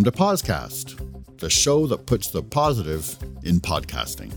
Welcome 0.00 0.12
to 0.12 0.18
Pozcast, 0.18 1.36
the 1.40 1.50
show 1.50 1.86
that 1.86 2.06
puts 2.06 2.30
the 2.30 2.42
positive 2.42 3.18
in 3.42 3.60
podcasting. 3.60 4.32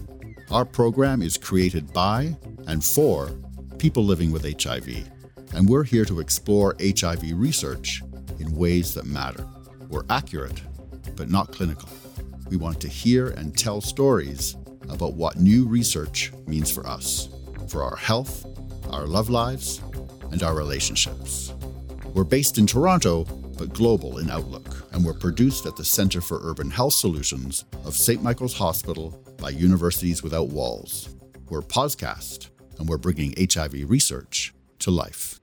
Our 0.52 0.66
program 0.66 1.22
is 1.22 1.38
created 1.38 1.94
by 1.94 2.36
and 2.68 2.84
for 2.84 3.30
people 3.78 4.04
living 4.04 4.34
with 4.34 4.44
HIV, 4.62 5.10
and 5.54 5.70
we're 5.70 5.86
here 5.86 6.04
to 6.04 6.20
explore 6.20 6.76
HIV 6.82 7.32
research 7.40 8.04
in 8.42 8.54
ways 8.54 8.94
that 8.96 9.06
matter. 9.06 9.48
We're 9.88 10.04
accurate, 10.10 10.62
but 11.16 11.30
not 11.30 11.54
clinical. 11.54 11.88
We 12.50 12.58
want 12.58 12.82
to 12.82 12.90
hear 12.90 13.30
and 13.30 13.58
tell 13.58 13.80
stories 13.80 14.58
about 14.90 15.14
what 15.14 15.40
new 15.40 15.66
research 15.66 16.34
means 16.46 16.72
for 16.72 16.86
us, 16.86 17.30
for 17.70 17.84
our 17.84 17.96
health, 17.96 18.46
our 18.90 19.08
love 19.08 19.30
lives, 19.30 19.80
and 20.30 20.44
our 20.44 20.56
relationships. 20.56 21.54
We're 22.14 22.26
based 22.26 22.58
in 22.58 22.68
Toronto, 22.68 23.24
but 23.58 23.74
global 23.74 24.18
in 24.18 24.30
outlook, 24.30 24.88
and 24.92 25.06
we're 25.06 25.14
produced 25.14 25.66
at 25.66 25.76
the 25.76 25.86
Centre 25.86 26.22
for 26.22 26.40
Urban 26.42 26.70
Health 26.70 26.94
Solutions 26.94 27.66
of 27.86 27.96
St. 27.96 28.22
Michael's 28.22 28.58
Hospital 28.58 29.18
by 29.38 29.50
Universities 29.50 30.24
Without 30.24 30.50
Walls. 30.50 31.16
We're 31.50 31.62
Pozcast, 31.62 32.50
and 32.80 32.88
we're 32.88 32.98
bringing 32.98 33.34
HIV 33.38 33.90
research 33.90 34.54
to 34.80 34.92
life. 34.92 35.40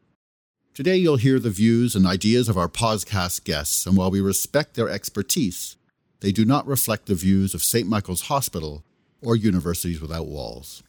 Today, 0.74 0.96
you'll 0.96 1.16
hear 1.16 1.38
the 1.38 1.50
views 1.50 1.94
and 1.94 2.06
ideas 2.06 2.48
of 2.48 2.56
our 2.56 2.68
podcast 2.68 3.44
guests, 3.44 3.86
and 3.86 3.96
while 3.96 4.10
we 4.10 4.20
respect 4.20 4.74
their 4.74 4.88
expertise, 4.88 5.76
they 6.20 6.32
do 6.32 6.44
not 6.44 6.66
reflect 6.66 7.06
the 7.06 7.14
views 7.14 7.54
of 7.54 7.62
St. 7.62 7.88
Michael's 7.88 8.22
Hospital 8.22 8.84
or 9.22 9.36
Universities 9.36 10.00
Without 10.00 10.26
Walls. 10.26 10.82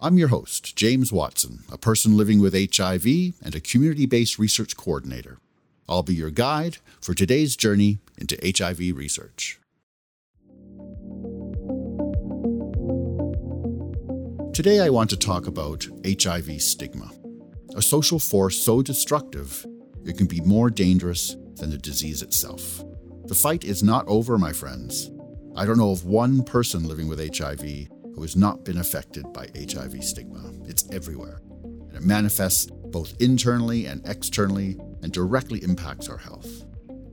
I'm 0.00 0.16
your 0.16 0.28
host, 0.28 0.76
James 0.76 1.12
Watson, 1.12 1.64
a 1.72 1.76
person 1.76 2.16
living 2.16 2.40
with 2.40 2.54
HIV 2.54 3.04
and 3.42 3.54
a 3.54 3.60
community 3.60 4.06
based 4.06 4.38
research 4.38 4.76
coordinator. 4.76 5.38
I'll 5.88 6.02
be 6.02 6.14
your 6.14 6.30
guide 6.30 6.78
for 7.00 7.14
today's 7.14 7.56
journey 7.56 7.98
into 8.18 8.38
HIV 8.44 8.94
research. 8.94 9.58
Today, 14.52 14.80
I 14.80 14.90
want 14.90 15.08
to 15.10 15.16
talk 15.16 15.46
about 15.46 15.86
HIV 16.04 16.60
stigma, 16.60 17.10
a 17.74 17.80
social 17.80 18.18
force 18.18 18.60
so 18.60 18.82
destructive 18.82 19.64
it 20.04 20.18
can 20.18 20.26
be 20.26 20.40
more 20.40 20.68
dangerous 20.68 21.36
than 21.56 21.70
the 21.70 21.78
disease 21.78 22.22
itself. 22.22 22.82
The 23.26 23.34
fight 23.34 23.64
is 23.64 23.82
not 23.82 24.06
over, 24.08 24.36
my 24.36 24.52
friends. 24.52 25.10
I 25.56 25.64
don't 25.64 25.78
know 25.78 25.90
of 25.90 26.04
one 26.04 26.42
person 26.42 26.86
living 26.86 27.08
with 27.08 27.36
HIV 27.36 27.60
who 28.14 28.22
has 28.22 28.36
not 28.36 28.64
been 28.64 28.78
affected 28.78 29.32
by 29.32 29.48
HIV 29.54 30.02
stigma. 30.02 30.52
It's 30.66 30.88
everywhere. 30.92 31.40
And 31.62 31.94
it 31.94 32.02
manifests 32.02 32.66
both 32.66 33.14
internally 33.20 33.86
and 33.86 34.06
externally 34.06 34.76
and 35.02 35.12
directly 35.12 35.62
impacts 35.62 36.08
our 36.08 36.16
health. 36.16 36.64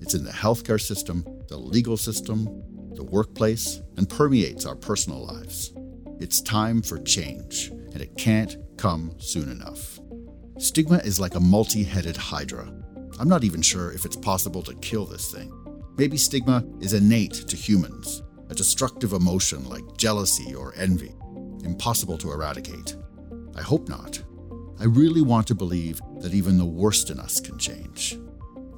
It's 0.02 0.14
in 0.14 0.24
the 0.24 0.32
healthcare 0.32 0.82
system, 0.82 1.24
the 1.48 1.58
legal 1.58 1.98
system, 1.98 2.46
the 2.94 3.04
workplace, 3.04 3.82
and 3.98 4.10
permeates 4.10 4.66
our 4.66 4.76
personal 4.76 5.26
lives. 5.26 5.74
It's 6.20 6.42
time 6.42 6.82
for 6.82 7.00
change, 7.00 7.68
and 7.68 8.02
it 8.02 8.16
can't 8.18 8.58
come 8.78 9.14
soon 9.18 9.50
enough. 9.50 10.00
Stigma 10.58 10.98
is 10.98 11.20
like 11.20 11.36
a 11.36 11.40
multi 11.40 11.84
headed 11.84 12.16
hydra. 12.16 12.72
I'm 13.20 13.28
not 13.28 13.44
even 13.44 13.62
sure 13.62 13.92
if 13.92 14.06
it's 14.06 14.16
possible 14.16 14.62
to 14.64 14.76
kill 14.76 15.06
this 15.06 15.32
thing. 15.32 15.52
Maybe 15.98 16.18
stigma 16.18 16.64
is 16.82 16.94
innate 16.94 17.34
to 17.34 17.56
humans, 17.56 18.22
a 18.50 18.56
destructive 18.56 19.14
emotion 19.14 19.68
like 19.70 19.98
jealousy 19.98 20.54
or 20.54 20.74
envy, 20.78 21.16
impossible 21.64 22.18
to 22.20 22.32
eradicate. 22.32 22.96
I 23.56 23.62
hope 23.62 23.88
not. 23.88 24.22
I 24.80 24.86
really 24.86 25.22
want 25.22 25.48
to 25.48 25.56
believe 25.56 26.02
that 26.20 26.34
even 26.34 26.58
the 26.58 26.66
worst 26.66 27.10
in 27.10 27.20
us 27.20 27.40
can 27.40 27.58
change. 27.58 28.18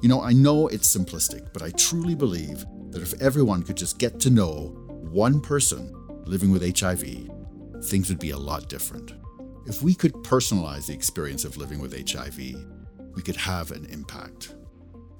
You 0.00 0.08
know, 0.08 0.22
I 0.22 0.32
know 0.32 0.68
it's 0.68 0.96
simplistic, 0.96 1.52
but 1.52 1.62
I 1.62 1.70
truly 1.70 2.14
believe 2.14 2.64
that 2.90 3.02
if 3.02 3.20
everyone 3.20 3.64
could 3.64 3.76
just 3.76 3.98
get 3.98 4.20
to 4.20 4.30
know 4.30 4.74
one 5.10 5.40
person 5.40 5.92
living 6.24 6.52
with 6.52 6.78
HIV, 6.78 7.28
things 7.84 8.08
would 8.08 8.20
be 8.20 8.30
a 8.30 8.38
lot 8.38 8.68
different. 8.68 9.12
If 9.66 9.82
we 9.82 9.94
could 9.94 10.12
personalize 10.14 10.86
the 10.86 10.94
experience 10.94 11.44
of 11.44 11.56
living 11.56 11.80
with 11.80 12.10
HIV, 12.10 12.38
we 13.14 13.22
could 13.22 13.36
have 13.36 13.72
an 13.72 13.86
impact. 13.86 14.54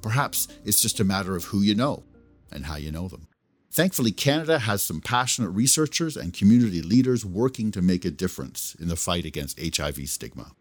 Perhaps 0.01 0.47
it's 0.65 0.81
just 0.81 1.01
a 1.01 1.05
matter 1.05 1.35
of 1.35 1.45
who 1.45 1.61
you 1.61 1.75
know 1.75 2.05
and 2.53 2.67
how 2.67 2.77
you 2.77 2.93
know 2.93 3.09
them. 3.09 3.27
Thankfully, 3.73 4.13
Canada 4.13 4.61
has 4.61 4.83
some 4.83 5.01
passionate 5.01 5.51
researchers 5.51 6.17
and 6.17 6.33
community 6.33 6.83
leaders 6.83 7.25
working 7.25 7.71
to 7.73 7.83
make 7.83 8.05
a 8.05 8.11
difference 8.11 8.77
in 8.81 8.89
the 8.89 8.97
fight 8.97 9.25
against 9.25 9.61
HIV 9.77 10.09
stigma. 10.09 10.53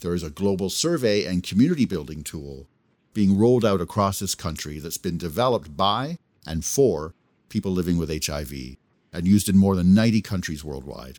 There 0.00 0.14
is 0.14 0.22
a 0.22 0.30
global 0.30 0.70
survey 0.70 1.24
and 1.24 1.42
community 1.42 1.84
building 1.84 2.22
tool 2.24 2.66
being 3.12 3.36
rolled 3.36 3.64
out 3.64 3.80
across 3.80 4.18
this 4.18 4.34
country 4.34 4.78
that's 4.78 4.98
been 4.98 5.18
developed 5.18 5.76
by 5.76 6.16
and 6.46 6.64
for 6.64 7.14
people 7.48 7.72
living 7.72 7.98
with 7.98 8.24
HIV 8.24 8.52
and 9.12 9.26
used 9.26 9.48
in 9.48 9.58
more 9.58 9.76
than 9.76 9.94
90 9.94 10.22
countries 10.22 10.64
worldwide. 10.64 11.18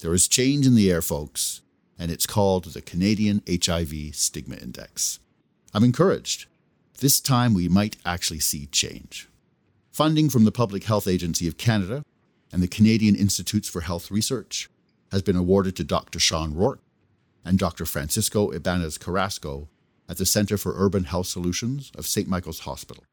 There 0.00 0.14
is 0.14 0.28
change 0.28 0.66
in 0.66 0.74
the 0.74 0.90
air, 0.90 1.02
folks, 1.02 1.60
and 1.98 2.10
it's 2.10 2.26
called 2.26 2.64
the 2.66 2.80
Canadian 2.80 3.42
HIV 3.48 4.14
Stigma 4.14 4.56
Index. 4.56 5.18
I'm 5.74 5.84
encouraged. 5.84 6.46
This 7.00 7.20
time 7.20 7.52
we 7.52 7.68
might 7.68 7.96
actually 8.04 8.40
see 8.40 8.66
change. 8.66 9.28
Funding 9.90 10.30
from 10.30 10.44
the 10.44 10.52
Public 10.52 10.84
Health 10.84 11.06
Agency 11.06 11.48
of 11.48 11.58
Canada 11.58 12.04
and 12.50 12.62
the 12.62 12.68
Canadian 12.68 13.14
Institutes 13.14 13.68
for 13.68 13.82
Health 13.82 14.10
Research 14.10 14.70
has 15.10 15.22
been 15.22 15.36
awarded 15.36 15.76
to 15.76 15.84
Dr. 15.84 16.18
Sean 16.18 16.54
Rourke 16.54 16.80
and 17.44 17.58
Dr. 17.58 17.84
Francisco 17.84 18.50
Ibanez 18.50 18.98
Carrasco 18.98 19.68
at 20.08 20.18
the 20.18 20.26
Center 20.26 20.56
for 20.56 20.74
Urban 20.76 21.04
Health 21.04 21.26
Solutions 21.26 21.90
of 21.96 22.06
St. 22.06 22.28
Michael's 22.28 22.60
Hospital. 22.60 23.04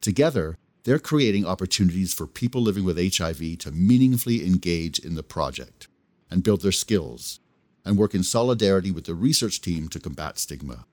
Together, 0.00 0.56
they're 0.84 0.98
creating 0.98 1.46
opportunities 1.46 2.14
for 2.14 2.26
people 2.26 2.62
living 2.62 2.84
with 2.84 2.96
HIV 2.96 3.58
to 3.58 3.70
meaningfully 3.70 4.46
engage 4.46 4.98
in 4.98 5.14
the 5.14 5.22
project 5.22 5.88
and 6.30 6.42
build 6.42 6.62
their 6.62 6.72
skills 6.72 7.40
and 7.84 7.98
work 7.98 8.14
in 8.14 8.22
solidarity 8.22 8.90
with 8.90 9.04
the 9.04 9.14
research 9.14 9.60
team 9.60 9.88
to 9.88 10.00
combat 10.00 10.38
stigma. 10.38 10.84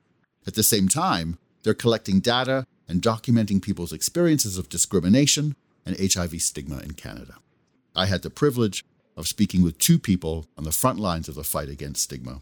At 0.47 0.55
the 0.55 0.63
same 0.63 0.87
time, 0.87 1.37
they're 1.63 1.73
collecting 1.73 2.19
data 2.19 2.65
and 2.87 3.01
documenting 3.01 3.61
people's 3.61 3.93
experiences 3.93 4.57
of 4.57 4.69
discrimination 4.69 5.55
and 5.85 5.97
HIV 5.97 6.41
stigma 6.41 6.79
in 6.79 6.93
Canada. 6.93 7.35
I 7.95 8.05
had 8.05 8.21
the 8.21 8.29
privilege 8.29 8.83
of 9.17 9.27
speaking 9.27 9.63
with 9.63 9.77
two 9.77 9.97
people 9.97 10.45
on 10.57 10.63
the 10.63 10.71
front 10.71 10.99
lines 10.99 11.27
of 11.27 11.35
the 11.35 11.43
fight 11.43 11.69
against 11.69 12.03
stigma 12.03 12.41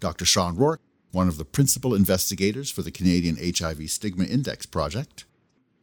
Dr. 0.00 0.24
Sean 0.24 0.56
Rourke, 0.56 0.80
one 1.10 1.28
of 1.28 1.38
the 1.38 1.44
principal 1.44 1.94
investigators 1.94 2.70
for 2.70 2.82
the 2.82 2.90
Canadian 2.90 3.36
HIV 3.36 3.90
Stigma 3.90 4.24
Index 4.24 4.66
Project, 4.66 5.24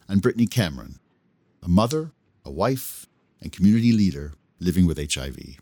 and 0.08 0.22
Brittany 0.22 0.46
Cameron, 0.46 1.00
a 1.64 1.68
mother, 1.68 2.12
a 2.44 2.52
wife, 2.52 3.08
and 3.42 3.52
community 3.52 3.92
leader 3.92 4.34
living 4.60 4.86
with 4.86 5.14
HIV. 5.14 5.58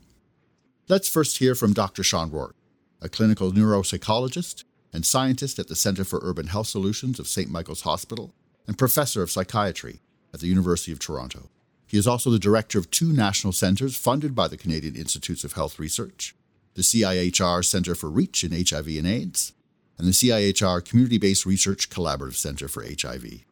Let's 0.87 1.07
first 1.07 1.37
hear 1.37 1.55
from 1.55 1.73
Dr. 1.73 2.03
Sean 2.03 2.29
Rourke, 2.29 2.55
a 3.01 3.09
clinical 3.09 3.51
neuropsychologist 3.51 4.63
and 4.91 5.05
scientist 5.05 5.57
at 5.57 5.67
the 5.67 5.75
Center 5.75 6.03
for 6.03 6.19
Urban 6.21 6.47
Health 6.47 6.67
Solutions 6.67 7.19
of 7.19 7.27
St. 7.27 7.49
Michael's 7.49 7.81
Hospital, 7.81 8.33
and 8.67 8.77
professor 8.77 9.23
of 9.23 9.31
psychiatry 9.31 10.01
at 10.33 10.39
the 10.39 10.47
University 10.47 10.91
of 10.91 10.99
Toronto. 10.99 11.49
He 11.87 11.97
is 11.97 12.07
also 12.07 12.29
the 12.29 12.39
director 12.39 12.79
of 12.79 12.91
two 12.91 13.11
national 13.11 13.53
centres 13.53 13.95
funded 13.95 14.35
by 14.35 14.47
the 14.47 14.57
Canadian 14.57 14.95
Institutes 14.95 15.43
of 15.43 15.53
Health 15.53 15.79
Research 15.79 16.35
the 16.75 16.81
CIHR 16.81 17.63
Center 17.63 17.95
for 17.95 18.09
Reach 18.09 18.43
in 18.43 18.51
HIV 18.51 18.87
and 18.87 19.07
AIDS, 19.07 19.53
and 19.97 20.07
the 20.07 20.11
CIHR 20.11 20.83
Community 20.83 21.17
Based 21.17 21.45
Research 21.45 21.89
Collaborative 21.89 22.35
Center 22.35 22.67
for 22.67 22.83
HIV. 22.83 23.43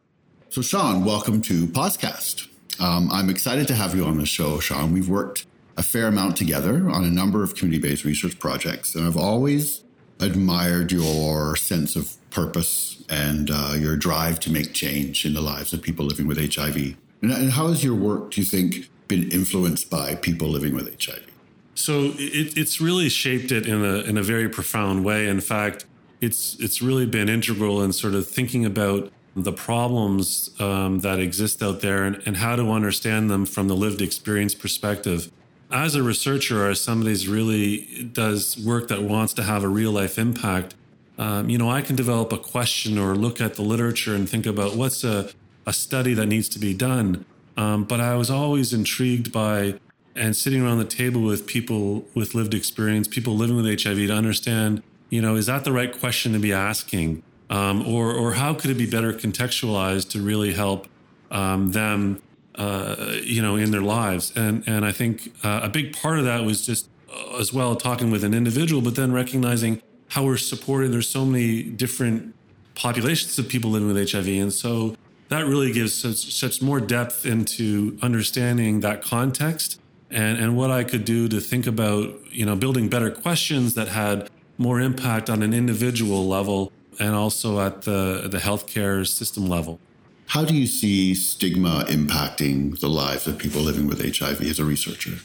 So, 0.48 0.60
Sean, 0.60 1.04
welcome 1.04 1.40
to 1.42 1.66
Pozcast. 1.66 2.48
Um, 2.80 3.10
I'm 3.10 3.30
excited 3.30 3.68
to 3.68 3.74
have 3.74 3.94
you 3.94 4.04
on 4.04 4.18
the 4.18 4.26
show, 4.26 4.60
Sean. 4.60 4.92
We've 4.92 5.08
worked 5.08 5.46
a 5.76 5.82
fair 5.82 6.08
amount 6.08 6.36
together 6.36 6.90
on 6.90 7.04
a 7.04 7.10
number 7.10 7.42
of 7.42 7.54
community 7.54 7.80
based 7.88 8.04
research 8.04 8.38
projects, 8.38 8.94
and 8.94 9.06
I've 9.06 9.16
always 9.16 9.84
admired 10.20 10.92
your 10.92 11.56
sense 11.56 11.96
of 11.96 12.16
purpose 12.30 13.02
and 13.08 13.50
uh, 13.52 13.74
your 13.76 13.96
drive 13.96 14.40
to 14.40 14.50
make 14.50 14.72
change 14.72 15.24
in 15.24 15.34
the 15.34 15.40
lives 15.40 15.72
of 15.72 15.82
people 15.82 16.04
living 16.04 16.26
with 16.26 16.38
HIV. 16.54 16.76
And, 17.22 17.30
and, 17.30 17.52
how 17.52 17.68
has 17.68 17.84
your 17.84 17.94
work, 17.94 18.32
do 18.32 18.40
you 18.40 18.46
think, 18.46 18.90
been 19.08 19.30
influenced 19.30 19.90
by 19.90 20.14
people 20.14 20.48
living 20.48 20.74
with 20.74 20.86
HIV? 21.04 21.31
So 21.74 22.12
it, 22.16 22.56
it's 22.56 22.80
really 22.80 23.08
shaped 23.08 23.50
it 23.50 23.66
in 23.66 23.84
a 23.84 24.00
in 24.00 24.18
a 24.18 24.22
very 24.22 24.48
profound 24.48 25.04
way. 25.04 25.26
In 25.28 25.40
fact, 25.40 25.86
it's 26.20 26.56
it's 26.60 26.82
really 26.82 27.06
been 27.06 27.28
integral 27.28 27.82
in 27.82 27.92
sort 27.92 28.14
of 28.14 28.26
thinking 28.26 28.64
about 28.64 29.10
the 29.34 29.52
problems 29.52 30.50
um, 30.60 31.00
that 31.00 31.18
exist 31.18 31.62
out 31.62 31.80
there 31.80 32.04
and, 32.04 32.22
and 32.26 32.36
how 32.36 32.54
to 32.54 32.70
understand 32.70 33.30
them 33.30 33.46
from 33.46 33.66
the 33.66 33.74
lived 33.74 34.02
experience 34.02 34.54
perspective 34.54 35.30
as 35.72 35.94
a 35.94 36.02
researcher 36.02 36.66
or 36.66 36.70
as 36.70 36.80
somebody 36.80 37.16
who 37.24 37.32
really 37.32 38.04
does 38.12 38.58
work 38.58 38.88
that 38.88 39.02
wants 39.02 39.32
to 39.32 39.42
have 39.42 39.64
a 39.64 39.68
real 39.68 39.90
life 39.90 40.18
impact, 40.18 40.74
um, 41.18 41.48
you 41.48 41.56
know, 41.56 41.70
I 41.70 41.80
can 41.80 41.96
develop 41.96 42.32
a 42.32 42.38
question 42.38 42.98
or 42.98 43.14
look 43.14 43.40
at 43.40 43.54
the 43.54 43.62
literature 43.62 44.14
and 44.14 44.28
think 44.28 44.44
about 44.44 44.76
what's 44.76 45.02
a, 45.02 45.30
a 45.66 45.72
study 45.72 46.14
that 46.14 46.26
needs 46.26 46.48
to 46.50 46.58
be 46.58 46.74
done. 46.74 47.24
Um, 47.56 47.84
but 47.84 48.00
I 48.00 48.14
was 48.16 48.30
always 48.30 48.72
intrigued 48.72 49.32
by 49.32 49.80
and 50.14 50.36
sitting 50.36 50.62
around 50.62 50.78
the 50.78 50.84
table 50.84 51.22
with 51.22 51.46
people 51.46 52.04
with 52.14 52.34
lived 52.34 52.54
experience, 52.54 53.08
people 53.08 53.34
living 53.34 53.56
with 53.56 53.66
HIV 53.66 53.96
to 53.96 54.12
understand, 54.12 54.82
you 55.10 55.22
know, 55.22 55.36
is 55.36 55.46
that 55.46 55.64
the 55.64 55.72
right 55.72 55.98
question 55.98 56.32
to 56.32 56.38
be 56.38 56.52
asking? 56.52 57.22
Um, 57.50 57.86
or, 57.86 58.12
or 58.12 58.34
how 58.34 58.54
could 58.54 58.70
it 58.70 58.78
be 58.78 58.88
better 58.88 59.12
contextualized 59.12 60.08
to 60.10 60.22
really 60.22 60.54
help 60.54 60.88
um, 61.32 61.72
them, 61.72 62.22
uh, 62.54 63.16
you 63.22 63.42
know, 63.42 63.56
in 63.56 63.72
their 63.72 63.80
lives. 63.82 64.32
And 64.36 64.62
and 64.68 64.84
I 64.84 64.92
think 64.92 65.32
uh, 65.42 65.60
a 65.64 65.68
big 65.68 65.96
part 65.96 66.18
of 66.18 66.24
that 66.26 66.44
was 66.44 66.64
just 66.64 66.88
uh, 67.12 67.38
as 67.38 67.52
well 67.52 67.74
talking 67.74 68.10
with 68.10 68.22
an 68.22 68.34
individual, 68.34 68.82
but 68.82 68.94
then 68.94 69.12
recognizing 69.12 69.82
how 70.10 70.24
we're 70.24 70.36
supported. 70.36 70.92
There's 70.92 71.08
so 71.08 71.24
many 71.24 71.62
different 71.62 72.34
populations 72.74 73.38
of 73.38 73.48
people 73.48 73.70
living 73.70 73.92
with 73.92 74.12
HIV, 74.12 74.28
and 74.28 74.52
so 74.52 74.94
that 75.28 75.46
really 75.46 75.72
gives 75.72 75.94
such, 75.94 76.32
such 76.32 76.60
more 76.60 76.78
depth 76.78 77.24
into 77.24 77.98
understanding 78.02 78.80
that 78.80 79.02
context 79.02 79.80
and 80.12 80.38
and 80.38 80.56
what 80.56 80.70
I 80.70 80.84
could 80.84 81.04
do 81.04 81.28
to 81.28 81.40
think 81.40 81.66
about 81.66 82.14
you 82.30 82.44
know 82.46 82.56
building 82.56 82.88
better 82.88 83.10
questions 83.10 83.74
that 83.74 83.88
had 83.88 84.30
more 84.58 84.80
impact 84.80 85.28
on 85.30 85.42
an 85.42 85.52
individual 85.54 86.28
level 86.28 86.72
and 87.00 87.14
also 87.14 87.60
at 87.60 87.82
the 87.82 88.28
the 88.30 88.38
healthcare 88.38 89.06
system 89.06 89.46
level. 89.46 89.80
How 90.26 90.44
do 90.44 90.54
you 90.54 90.66
see 90.66 91.14
stigma 91.14 91.84
impacting 91.88 92.80
the 92.80 92.88
lives 92.88 93.26
of 93.26 93.38
people 93.38 93.60
living 93.60 93.86
with 93.86 94.00
HIV 94.00 94.40
as 94.42 94.58
a 94.58 94.64
researcher? 94.64 95.18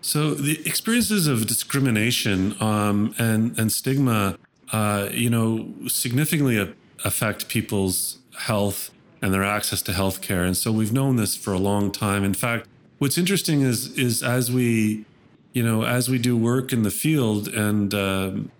So 0.00 0.34
the 0.34 0.60
experiences 0.66 1.26
of 1.26 1.46
discrimination 1.46 2.54
um, 2.60 3.14
and 3.18 3.58
and 3.58 3.72
stigma, 3.72 4.38
uh, 4.72 5.08
you 5.12 5.30
know, 5.30 5.72
significantly 5.88 6.74
affect 7.04 7.48
people's 7.48 8.18
health 8.38 8.90
and 9.20 9.32
their 9.32 9.44
access 9.44 9.80
to 9.82 9.92
healthcare. 9.92 10.44
And 10.46 10.56
so 10.56 10.70
we've 10.70 10.92
known 10.92 11.16
this 11.16 11.34
for 11.36 11.52
a 11.52 11.58
long 11.58 11.90
time. 11.90 12.24
In 12.24 12.34
fact, 12.34 12.68
what's 13.04 13.18
interesting 13.18 13.60
is 13.60 13.92
is 13.98 14.22
as 14.22 14.50
we, 14.50 15.04
you 15.52 15.62
know, 15.62 15.84
as 15.84 16.08
we 16.08 16.16
do 16.16 16.34
work 16.34 16.72
in 16.72 16.84
the 16.84 16.90
field 16.90 17.48
and 17.48 17.92
um, 17.92 18.50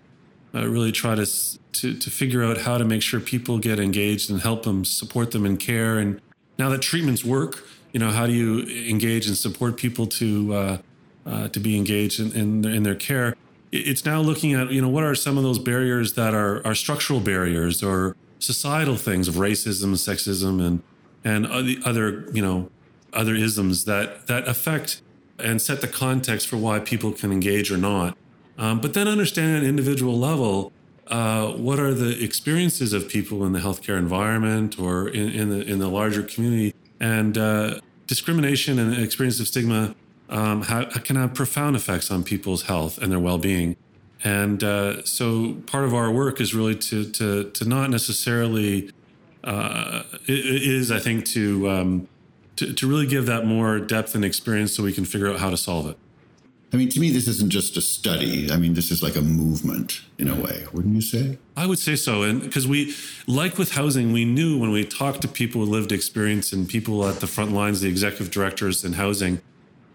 really 0.53 0.93
try 0.93 1.15
to, 1.15 1.25
to 1.73 1.95
to 1.95 2.11
figure 2.11 2.45
out 2.45 2.59
how 2.59 2.77
to 2.77 2.85
make 2.85 3.01
sure 3.01 3.21
people 3.21 3.57
get 3.59 3.81
engaged 3.81 4.31
and 4.31 4.43
help 4.43 4.65
them 4.65 4.85
support 4.85 5.31
them 5.31 5.47
in 5.47 5.57
care. 5.57 5.99
And 5.99 6.21
now 6.59 6.69
that 6.69 6.83
treatments 6.83 7.25
work, 7.25 7.65
you 7.95 7.99
know, 7.99 8.11
how 8.11 8.27
do 8.27 8.35
you 8.35 8.61
engage 8.87 9.27
and 9.27 9.35
support 9.35 9.79
people 9.79 10.07
to 10.09 10.55
uh, 10.55 10.79
uh, 11.25 11.49
to 11.49 11.59
be 11.59 11.75
engaged 11.79 12.21
in, 12.21 12.31
in, 12.33 12.67
in 12.67 12.83
their 12.83 12.95
care. 12.95 13.35
It's 13.73 14.05
now 14.05 14.21
looking 14.21 14.53
at 14.53 14.71
you 14.71 14.83
know 14.83 14.91
what 14.91 15.05
are 15.05 15.15
some 15.15 15.39
of 15.39 15.43
those 15.43 15.59
barriers 15.59 16.13
that 16.21 16.35
are 16.35 16.61
are 16.67 16.75
structural 16.75 17.21
barriers 17.21 17.83
or 17.83 18.15
societal 18.41 18.97
things 18.97 19.27
of 19.27 19.37
racism, 19.37 19.95
sexism, 19.95 20.61
and 20.61 20.83
and 21.25 21.47
other 21.87 22.29
you 22.35 22.43
know 22.43 22.69
other 23.15 23.35
isms 23.35 23.85
that 23.85 24.27
that 24.27 24.47
affect 24.49 25.03
and 25.39 25.61
set 25.61 25.81
the 25.81 25.89
context 25.89 26.47
for 26.47 26.57
why 26.57 26.79
people 26.79 27.13
can 27.13 27.33
engage 27.33 27.71
or 27.71 27.77
not. 27.77 28.17
Um, 28.57 28.81
but 28.81 28.95
then 28.95 29.09
understanding 29.09 29.57
at 29.57 29.63
an 29.63 29.69
individual 29.69 30.17
level, 30.17 30.73
uh, 31.09 31.49
what 31.53 31.81
are 31.81 31.93
the 31.93 32.23
experiences 32.23 32.93
of 32.93 33.09
people 33.09 33.45
in 33.45 33.53
the 33.53 33.59
healthcare 33.59 33.99
environment 33.99 34.79
or 34.79 35.09
in, 35.09 35.29
in 35.31 35.51
the 35.51 35.63
in 35.63 35.79
the 35.79 35.89
larger 35.89 36.23
community, 36.23 36.75
and 37.01 37.37
uh, 37.37 37.81
discrimination 38.07 38.79
and 38.79 38.95
experience 39.03 39.41
of 39.41 39.49
stigma 39.49 39.95
um, 40.29 40.63
can 40.63 41.17
have 41.17 41.35
profound 41.35 41.77
effects 41.77 42.11
on 42.11 42.25
people's 42.25 42.63
health 42.63 42.99
and 42.99 43.13
their 43.13 43.19
well-being. 43.19 43.77
And 44.23 44.65
uh, 44.65 45.05
so, 45.05 45.57
part 45.67 45.85
of 45.85 45.93
our 45.93 46.11
work 46.11 46.41
is 46.41 46.55
really 46.55 46.77
to 46.77 47.11
to 47.11 47.51
to 47.51 47.65
not 47.69 47.91
necessarily 47.91 48.91
uh, 49.45 50.05
is 50.27 50.91
I 50.91 50.99
think 50.99 51.27
to, 51.27 51.69
um, 51.69 52.09
to 52.57 52.73
to 52.73 52.87
really 52.87 53.07
give 53.07 53.27
that 53.27 53.45
more 53.47 53.79
depth 53.79 54.15
and 54.15 54.25
experience 54.25 54.75
so 54.75 54.83
we 54.83 54.93
can 54.93 55.05
figure 55.05 55.29
out 55.29 55.39
how 55.39 55.51
to 55.51 55.57
solve 55.57 55.89
it. 55.89 55.97
I 56.73 56.77
mean, 56.77 56.89
to 56.89 56.99
me, 56.99 57.11
this 57.11 57.29
isn't 57.29 57.51
just 57.51 57.77
a 57.77 57.81
study. 57.81 58.51
I 58.51 58.57
mean, 58.57 58.75
this 58.75 58.91
is 58.91 59.01
like 59.01 59.15
a 59.15 59.21
movement 59.21 60.01
in 60.19 60.27
a 60.27 60.35
way, 60.35 60.65
wouldn't 60.73 60.93
you 60.93 61.03
say? 61.03 61.39
I 61.57 61.67
would 61.67 61.79
say 61.79 61.95
so. 61.95 62.23
And 62.23 62.43
because 62.43 62.67
we, 62.67 62.97
like 63.29 63.59
with 63.59 63.73
housing, 63.73 64.13
we 64.13 64.25
knew 64.25 64.59
when 64.59 64.73
we 64.73 64.85
talked 64.85 65.23
to 65.23 65.29
people 65.29 65.61
with 65.61 65.71
lived 65.71 65.93
experience 65.93 66.53
and 66.53 66.69
people 66.69 67.07
at 67.07 67.21
the 67.21 67.29
front 67.29 67.53
lines, 67.53 67.81
the 67.81 67.89
executive 67.89 68.33
directors 68.33 68.85
in 68.85 68.95
housing, 68.95 69.41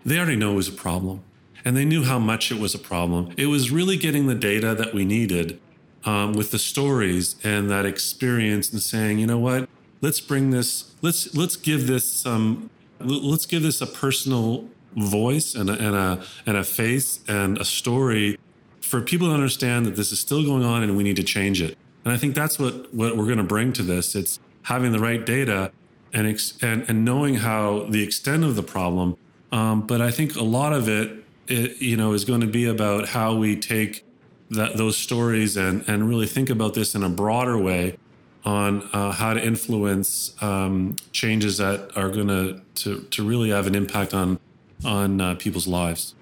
they 0.06 0.18
already 0.18 0.38
know 0.38 0.54
it 0.54 0.56
was 0.56 0.70
a 0.70 0.72
problem 0.72 1.22
and 1.66 1.76
they 1.76 1.84
knew 1.84 2.06
how 2.06 2.18
much 2.18 2.50
it 2.50 2.60
was 2.60 2.74
a 2.74 2.80
problem. 2.80 3.34
It 3.36 3.48
was 3.48 3.72
really 3.72 3.98
getting 3.98 4.28
the 4.28 4.36
data 4.36 4.74
that 4.76 4.94
we 4.94 5.04
needed 5.04 5.60
um, 6.06 6.32
with 6.32 6.52
the 6.52 6.60
stories 6.60 7.36
and 7.44 7.70
that 7.70 7.86
experience 7.86 8.72
and 8.72 8.82
saying, 8.82 9.20
you 9.20 9.28
know 9.28 9.40
what, 9.40 9.68
let's 10.02 10.20
bring 10.20 10.52
this, 10.52 10.96
let's 11.02 11.36
let's 11.36 11.56
give 11.56 11.88
this 11.88 12.06
some, 12.06 12.70
let's 13.00 13.46
give 13.46 13.64
this 13.64 13.82
a 13.82 13.88
personal 13.88 14.68
voice 14.96 15.56
and 15.56 15.70
a, 15.70 15.74
and 15.74 15.96
a 15.96 16.24
and 16.46 16.58
a 16.58 16.64
face 16.64 17.20
and 17.28 17.58
a 17.58 17.66
story 17.66 18.38
for 18.82 19.02
people 19.02 19.28
to 19.28 19.34
understand 19.34 19.86
that 19.86 19.96
this 19.96 20.12
is 20.12 20.20
still 20.20 20.44
going 20.44 20.64
on 20.64 20.84
and 20.84 20.98
we 20.98 21.04
need 21.04 21.16
to 21.16 21.24
change 21.24 21.62
it. 21.62 21.78
And 22.04 22.14
I 22.14 22.18
think 22.18 22.36
that's 22.36 22.58
what 22.58 22.94
what 22.94 23.18
we're 23.18 23.26
going 23.26 23.38
to 23.38 23.44
bring 23.44 23.74
to 23.74 23.84
this. 23.84 24.16
It's 24.16 24.40
having 24.64 24.92
the 24.92 25.00
right 25.00 25.26
data 25.26 25.72
and 26.14 26.28
ex, 26.28 26.58
and 26.62 26.86
and 26.90 27.06
knowing 27.06 27.36
how 27.36 27.86
the 27.90 28.04
extent 28.04 28.44
of 28.44 28.56
the 28.56 28.64
problem 28.64 29.16
um, 29.52 29.82
but 29.88 30.02
I 30.02 30.12
think 30.12 30.36
a 30.36 30.44
lot 30.44 30.74
of 30.74 30.88
it, 30.88 31.24
it, 31.48 31.82
you 31.82 31.98
know, 31.98 32.14
is 32.14 32.26
going 32.26 32.42
to 32.42 32.48
be 32.48 32.66
about 32.66 33.10
how 33.10 33.36
we 33.36 33.56
take 33.56 34.06
that 34.52 34.78
those 34.78 34.98
stories 34.98 35.58
and 35.58 35.84
and 35.88 36.10
really 36.10 36.26
think 36.26 36.50
about 36.50 36.74
this 36.74 36.96
in 36.96 37.04
a 37.04 37.10
broader 37.10 37.58
way 37.58 37.98
on 38.46 38.88
uh, 38.94 39.12
how 39.12 39.34
to 39.34 39.44
influence 39.44 40.34
um, 40.42 40.96
changes 41.12 41.58
that 41.58 41.96
are 41.96 42.10
going 42.10 42.28
to 42.76 43.02
to 43.02 43.24
really 43.24 43.50
have 43.50 43.68
an 43.68 43.76
impact 43.76 44.14
on 44.14 44.40
on 44.86 45.22
uh, 45.22 45.36
people's 45.36 45.68
lives. 45.68 46.16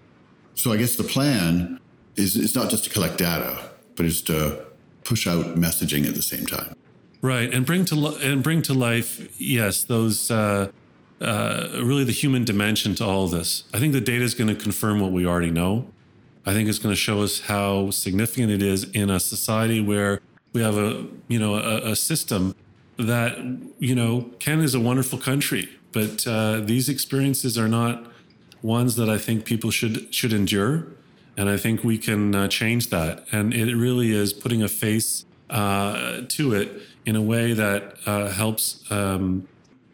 So 0.56 0.74
I 0.74 0.78
guess 0.78 0.96
the 0.96 1.04
plan 1.04 1.80
is 2.16 2.36
it's 2.36 2.56
not 2.56 2.70
just 2.70 2.84
to 2.86 2.90
collect 2.90 3.18
data, 3.18 3.70
but 3.96 4.06
it's 4.06 4.22
to 4.22 4.66
push 5.04 5.28
out 5.28 5.56
messaging 5.56 6.08
at 6.08 6.16
the 6.16 6.22
same 6.22 6.46
time. 6.46 6.76
Right, 7.22 7.54
and 7.54 7.66
bring 7.66 7.86
to 7.86 8.08
and 8.22 8.44
bring 8.44 8.62
to 8.64 8.74
life, 8.74 9.40
yes, 9.40 9.84
those 9.84 10.32
uh, 10.32 10.72
uh, 11.22 11.70
really 11.74 12.04
the 12.04 12.12
human 12.12 12.44
dimension 12.44 12.96
to 12.96 13.06
all 13.06 13.26
of 13.26 13.32
this. 13.32 13.64
I 13.74 13.80
think 13.80 13.94
the 13.94 14.02
data 14.02 14.24
is 14.24 14.34
going 14.34 14.50
to 14.50 14.56
confirm 14.56 15.00
what 15.00 15.12
we 15.12 15.26
already 15.26 15.52
know. 15.52 15.88
I 16.46 16.54
think 16.54 16.70
it's 16.70 16.80
going 16.80 16.94
to 16.94 17.00
show 17.00 17.22
us 17.22 17.42
how 17.42 17.92
significant 17.92 18.52
it 18.52 18.62
is 18.62 18.86
in 18.86 19.10
a 19.10 19.20
society 19.20 19.82
where 19.82 20.22
we 20.58 20.64
have 20.64 20.78
a 20.78 21.06
you 21.28 21.40
know 21.40 21.56
a, 21.56 21.92
a 21.92 21.96
system 21.96 22.56
that 22.98 23.32
you 23.78 23.94
know 23.94 24.32
Canada 24.40 24.64
is 24.64 24.74
a 24.74 24.80
wonderful 24.80 25.20
country, 25.20 25.70
but 25.92 26.26
uh, 26.26 26.60
these 26.62 26.90
experiences 26.90 27.58
are 27.58 27.68
not 27.68 28.08
ones 28.64 28.96
that 28.96 29.10
I 29.10 29.20
think 29.20 29.46
people 29.46 29.70
should 29.70 30.14
should 30.14 30.34
endure, 30.34 30.88
and 31.38 31.48
I 31.48 31.58
think 31.58 31.84
we 31.84 31.98
can 32.00 32.34
uh, 32.34 32.48
change 32.48 32.90
that. 32.90 33.26
And 33.32 33.54
it 33.54 33.76
really 33.76 34.12
is 34.12 34.34
putting 34.34 34.64
a 34.64 34.68
face 34.68 35.26
uh, 35.52 36.22
to 36.28 36.54
it 36.54 36.68
in 37.06 37.16
a 37.16 37.22
way 37.22 37.54
that 37.54 37.98
uh, 38.06 38.30
helps. 38.30 38.84
Um, 38.92 39.48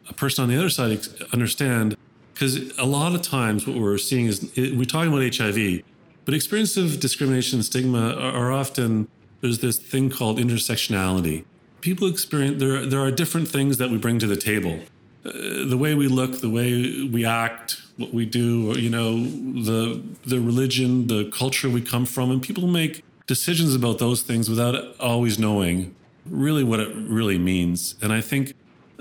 a 0.09 0.13
person 0.13 0.43
on 0.43 0.49
the 0.49 0.57
other 0.57 0.69
side 0.69 0.99
understand 1.31 1.95
because 2.33 2.77
a 2.77 2.85
lot 2.85 3.15
of 3.15 3.21
times 3.21 3.65
what 3.65 3.77
we're 3.77 3.97
seeing 3.97 4.25
is 4.25 4.51
we're 4.57 4.83
talking 4.83 5.11
about 5.13 5.23
HIV, 5.33 5.81
but 6.25 6.33
experiences 6.33 6.93
of 6.93 6.99
discrimination 6.99 7.59
and 7.59 7.65
stigma 7.65 8.13
are, 8.15 8.33
are 8.39 8.51
often 8.51 9.07
there's 9.43 9.59
this 9.59 9.77
thing 9.77 10.09
called 10.09 10.39
intersectionality. 10.39 11.43
People 11.81 12.07
experience 12.07 12.61
there. 12.61 12.85
There 12.85 13.01
are 13.01 13.11
different 13.11 13.49
things 13.49 13.77
that 13.77 13.89
we 13.91 13.97
bring 13.97 14.17
to 14.19 14.25
the 14.25 14.37
table. 14.37 14.79
Uh, 15.25 15.65
the 15.67 15.77
way 15.77 15.93
we 15.93 16.07
look, 16.07 16.39
the 16.39 16.49
way 16.49 17.03
we 17.03 17.25
act, 17.25 17.81
what 17.97 18.13
we 18.13 18.25
do, 18.25 18.71
or, 18.71 18.77
you 18.77 18.89
know, 18.89 19.21
the 19.69 20.01
the 20.25 20.39
religion, 20.39 21.07
the 21.07 21.29
culture 21.29 21.69
we 21.69 21.81
come 21.81 22.05
from, 22.05 22.31
and 22.31 22.41
people 22.41 22.67
make 22.67 23.03
decisions 23.27 23.75
about 23.75 23.99
those 23.99 24.21
things 24.21 24.49
without 24.49 24.75
always 24.97 25.37
knowing 25.37 25.93
really 26.25 26.63
what 26.63 26.79
it 26.79 26.95
really 26.95 27.37
means. 27.37 27.95
And 28.01 28.13
I 28.13 28.21
think 28.21 28.53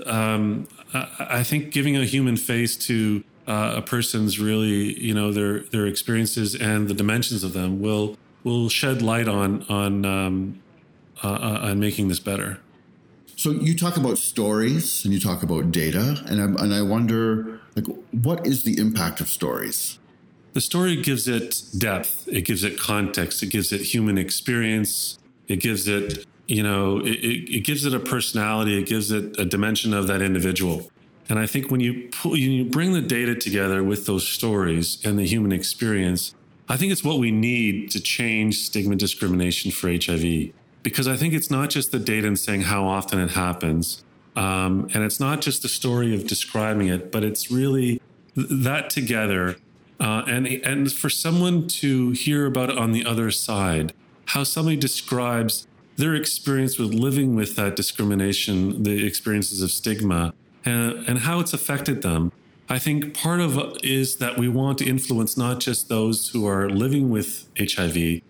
um, 0.05 0.67
I 0.93 1.43
think 1.43 1.71
giving 1.71 1.95
a 1.95 2.03
human 2.03 2.35
face 2.35 2.75
to 2.89 3.23
uh, 3.47 3.75
a 3.77 3.81
person's 3.81 4.39
really, 4.39 5.01
you 5.01 5.13
know, 5.13 5.31
their 5.31 5.59
their 5.59 5.85
experiences 5.85 6.53
and 6.53 6.89
the 6.89 6.93
dimensions 6.93 7.45
of 7.45 7.53
them 7.53 7.79
will 7.79 8.17
will 8.43 8.69
shed 8.69 9.01
light 9.01 9.27
on 9.27 9.63
on 9.69 10.05
um, 10.05 10.61
uh, 11.23 11.27
uh, 11.27 11.59
on 11.63 11.79
making 11.79 12.07
this 12.07 12.19
better. 12.19 12.59
So 13.35 13.51
you 13.51 13.75
talk 13.75 13.97
about 13.97 14.17
stories 14.17 15.03
and 15.03 15.13
you 15.13 15.19
talk 15.19 15.43
about 15.43 15.71
data, 15.71 16.23
and 16.27 16.39
I, 16.39 16.63
and 16.63 16.73
I 16.73 16.81
wonder, 16.81 17.59
like, 17.75 17.85
what 18.11 18.45
is 18.45 18.63
the 18.63 18.77
impact 18.77 19.19
of 19.19 19.27
stories? 19.27 19.97
The 20.53 20.61
story 20.61 20.95
gives 20.95 21.27
it 21.27 21.63
depth. 21.75 22.27
It 22.27 22.43
gives 22.43 22.63
it 22.63 22.77
context. 22.77 23.41
It 23.41 23.47
gives 23.47 23.73
it 23.73 23.81
human 23.81 24.19
experience. 24.19 25.17
It 25.47 25.57
gives 25.57 25.87
it 25.87 26.25
you 26.47 26.63
know, 26.63 26.99
it, 26.99 27.09
it, 27.09 27.63
gives 27.63 27.85
it 27.85 27.93
a 27.93 27.99
personality, 27.99 28.77
it 28.77 28.85
gives 28.85 29.11
it 29.11 29.39
a 29.39 29.45
dimension 29.45 29.93
of 29.93 30.07
that 30.07 30.21
individual. 30.21 30.91
And 31.29 31.39
I 31.39 31.45
think 31.45 31.71
when 31.71 31.79
you 31.79 32.09
pull, 32.11 32.35
you 32.35 32.65
bring 32.65 32.93
the 32.93 33.01
data 33.01 33.33
together 33.33 33.83
with 33.83 34.05
those 34.05 34.27
stories 34.27 34.97
and 35.05 35.17
the 35.17 35.25
human 35.25 35.51
experience, 35.51 36.35
I 36.69 36.77
think 36.77 36.91
it's 36.91 37.03
what 37.03 37.19
we 37.19 37.31
need 37.31 37.91
to 37.91 37.99
change 37.99 38.59
stigma 38.59 38.95
discrimination 38.95 39.71
for 39.71 39.89
HIV. 39.89 40.51
Because 40.81 41.07
I 41.07 41.15
think 41.15 41.33
it's 41.33 41.51
not 41.51 41.69
just 41.69 41.91
the 41.91 41.99
data 41.99 42.27
and 42.27 42.37
saying 42.37 42.61
how 42.61 42.85
often 42.85 43.19
it 43.19 43.31
happens. 43.31 44.03
Um, 44.35 44.89
and 44.93 45.03
it's 45.03 45.19
not 45.19 45.41
just 45.41 45.61
the 45.61 45.69
story 45.69 46.15
of 46.15 46.27
describing 46.27 46.87
it, 46.87 47.11
but 47.11 47.23
it's 47.23 47.51
really 47.51 48.01
that 48.35 48.89
together. 48.89 49.57
Uh, 49.99 50.23
and, 50.27 50.47
and 50.47 50.91
for 50.91 51.09
someone 51.09 51.67
to 51.67 52.11
hear 52.11 52.45
about 52.45 52.69
it 52.69 52.77
on 52.77 52.91
the 52.91 53.05
other 53.05 53.31
side, 53.31 53.93
how 54.27 54.43
somebody 54.43 54.75
describes 54.75 55.67
their 55.95 56.15
experience 56.15 56.79
with 56.79 56.93
living 56.93 57.35
with 57.35 57.55
that 57.55 57.75
discrimination, 57.75 58.83
the 58.83 59.05
experiences 59.05 59.61
of 59.61 59.71
stigma, 59.71 60.33
and, 60.65 61.07
and 61.07 61.19
how 61.19 61.39
it's 61.39 61.53
affected 61.53 62.01
them. 62.01 62.31
I 62.69 62.79
think 62.79 63.13
part 63.13 63.41
of 63.41 63.77
is 63.83 64.17
that 64.17 64.37
we 64.37 64.47
want 64.47 64.77
to 64.79 64.85
influence 64.85 65.37
not 65.37 65.59
just 65.59 65.89
those 65.89 66.29
who 66.29 66.47
are 66.47 66.69
living 66.69 67.09
with 67.09 67.47
HIV, 67.57 68.21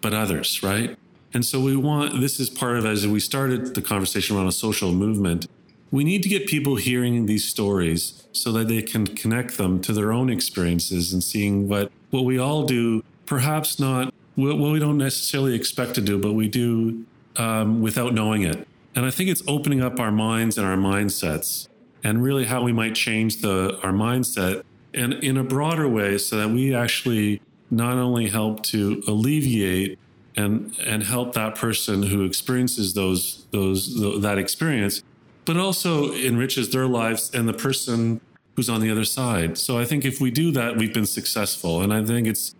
but 0.00 0.14
others, 0.14 0.62
right? 0.62 0.96
And 1.32 1.44
so 1.44 1.60
we 1.60 1.76
want 1.76 2.20
this 2.20 2.38
is 2.40 2.50
part 2.50 2.76
of 2.76 2.86
as 2.86 3.06
we 3.06 3.20
started 3.20 3.74
the 3.74 3.82
conversation 3.82 4.36
around 4.36 4.46
a 4.46 4.52
social 4.52 4.92
movement. 4.92 5.46
We 5.90 6.04
need 6.04 6.22
to 6.22 6.28
get 6.28 6.46
people 6.46 6.76
hearing 6.76 7.26
these 7.26 7.44
stories 7.44 8.26
so 8.32 8.52
that 8.52 8.68
they 8.68 8.82
can 8.82 9.06
connect 9.06 9.56
them 9.56 9.80
to 9.82 9.92
their 9.92 10.12
own 10.12 10.28
experiences 10.30 11.12
and 11.12 11.22
seeing 11.22 11.68
what 11.68 11.90
what 12.10 12.24
we 12.24 12.38
all 12.38 12.64
do, 12.64 13.02
perhaps 13.26 13.78
not 13.78 14.12
what 14.34 14.58
we 14.58 14.78
don't 14.78 14.98
necessarily 14.98 15.54
expect 15.54 15.94
to 15.94 16.00
do, 16.00 16.18
but 16.18 16.32
we 16.32 16.48
do 16.48 17.04
um, 17.36 17.80
without 17.82 18.14
knowing 18.14 18.42
it. 18.42 18.66
And 18.94 19.04
I 19.04 19.10
think 19.10 19.30
it's 19.30 19.42
opening 19.46 19.82
up 19.82 19.98
our 19.98 20.12
minds 20.12 20.58
and 20.58 20.66
our 20.66 20.76
mindsets 20.76 21.68
and 22.04 22.22
really 22.22 22.44
how 22.44 22.62
we 22.62 22.72
might 22.72 22.94
change 22.94 23.40
the 23.40 23.78
our 23.82 23.92
mindset 23.92 24.62
and 24.94 25.14
in 25.14 25.36
a 25.36 25.44
broader 25.44 25.88
way 25.88 26.18
so 26.18 26.36
that 26.36 26.48
we 26.50 26.74
actually 26.74 27.40
not 27.70 27.96
only 27.98 28.28
help 28.28 28.62
to 28.62 29.02
alleviate 29.06 29.98
and 30.36 30.74
and 30.86 31.02
help 31.02 31.34
that 31.34 31.54
person 31.54 32.04
who 32.04 32.24
experiences 32.24 32.94
those 32.94 33.46
those 33.50 34.20
that 34.20 34.38
experience 34.38 35.02
but 35.44 35.56
also 35.56 36.12
enriches 36.12 36.70
their 36.70 36.86
lives 36.86 37.30
and 37.34 37.48
the 37.48 37.54
person 37.54 38.20
who's 38.54 38.68
on 38.68 38.80
the 38.80 38.90
other 38.90 39.04
side. 39.04 39.56
So 39.56 39.78
i 39.78 39.84
think 39.84 40.04
if 40.04 40.20
we 40.20 40.30
do 40.30 40.50
that 40.52 40.76
we've 40.76 40.94
been 40.94 41.06
successful. 41.06 41.82
And 41.82 41.92
i 41.92 42.04
think 42.04 42.26
it's 42.26 42.54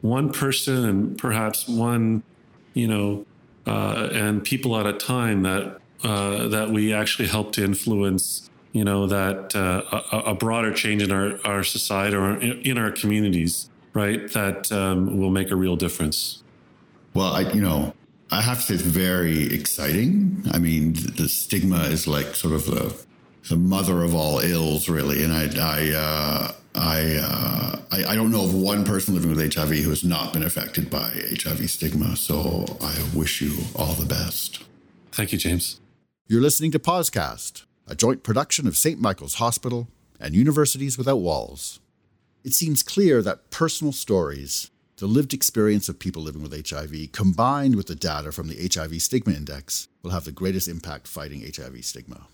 one 0.00 0.32
person 0.32 0.84
and 0.84 1.18
perhaps 1.18 1.68
one 1.68 2.22
you 2.74 2.88
know 2.88 3.24
uh, 3.66 4.08
and 4.12 4.42
people 4.42 4.76
at 4.76 4.86
a 4.86 4.92
time 4.92 5.42
that 5.42 5.78
uh, 6.02 6.48
that 6.48 6.70
we 6.70 6.92
actually 6.92 7.28
help 7.28 7.52
to 7.52 7.64
influence 7.64 8.50
you 8.72 8.84
know 8.84 9.06
that 9.06 9.54
uh, 9.54 10.00
a, 10.12 10.30
a, 10.30 10.34
broader 10.34 10.72
change 10.72 11.02
in 11.02 11.12
our, 11.12 11.38
our 11.44 11.62
society 11.62 12.16
or 12.16 12.36
in 12.38 12.78
our 12.78 12.90
communities 12.90 13.68
right 13.92 14.32
that 14.32 14.72
um, 14.72 15.18
will 15.18 15.30
make 15.30 15.50
a 15.50 15.56
real 15.56 15.76
difference 15.76 16.42
well, 17.14 17.34
I, 17.34 17.40
you 17.52 17.60
know, 17.60 17.94
I 18.30 18.40
have 18.40 18.58
to 18.58 18.62
say 18.62 18.74
it's 18.74 18.82
very 18.82 19.52
exciting. 19.52 20.44
I 20.52 20.58
mean, 20.58 20.94
the 20.94 21.28
stigma 21.28 21.82
is 21.84 22.06
like 22.06 22.34
sort 22.34 22.54
of 22.54 22.66
the, 22.66 22.96
the 23.48 23.56
mother 23.56 24.02
of 24.02 24.14
all 24.14 24.38
ills, 24.38 24.88
really. 24.88 25.22
And 25.22 25.32
I, 25.32 25.48
I, 25.58 25.90
uh, 25.94 26.52
I, 26.74 27.18
uh, 27.22 27.76
I, 27.90 28.12
I, 28.12 28.14
don't 28.14 28.30
know 28.30 28.44
of 28.44 28.54
one 28.54 28.84
person 28.84 29.14
living 29.14 29.28
with 29.28 29.54
HIV 29.54 29.70
who 29.70 29.90
has 29.90 30.04
not 30.04 30.32
been 30.32 30.42
affected 30.42 30.88
by 30.88 31.10
HIV 31.42 31.68
stigma. 31.70 32.16
So 32.16 32.64
I 32.80 32.96
wish 33.14 33.42
you 33.42 33.58
all 33.76 33.92
the 33.92 34.06
best. 34.06 34.64
Thank 35.10 35.32
you, 35.32 35.38
James. 35.38 35.80
You're 36.28 36.40
listening 36.40 36.70
to 36.70 36.78
Pozcast, 36.78 37.66
a 37.86 37.94
joint 37.94 38.22
production 38.22 38.66
of 38.66 38.76
St. 38.76 39.00
Michael's 39.00 39.34
Hospital 39.34 39.88
and 40.20 40.34
Universities 40.34 40.96
Without 40.96 41.16
Walls. 41.16 41.80
It 42.44 42.52
seems 42.54 42.82
clear 42.82 43.22
that 43.22 43.50
personal 43.50 43.92
stories 43.92 44.70
the 45.02 45.08
lived 45.08 45.34
experience 45.34 45.88
of 45.88 45.98
people 45.98 46.22
living 46.22 46.42
with 46.42 46.70
HIV, 46.70 47.10
combined 47.10 47.74
with 47.74 47.88
the 47.88 47.96
data 47.96 48.30
from 48.30 48.46
the 48.46 48.70
HIV 48.72 49.02
Stigma 49.02 49.34
Index, 49.34 49.88
will 50.00 50.12
have 50.12 50.24
the 50.24 50.30
greatest 50.30 50.68
impact 50.68 51.08
fighting 51.08 51.40
HIV 51.40 51.84
stigma. 51.84 52.28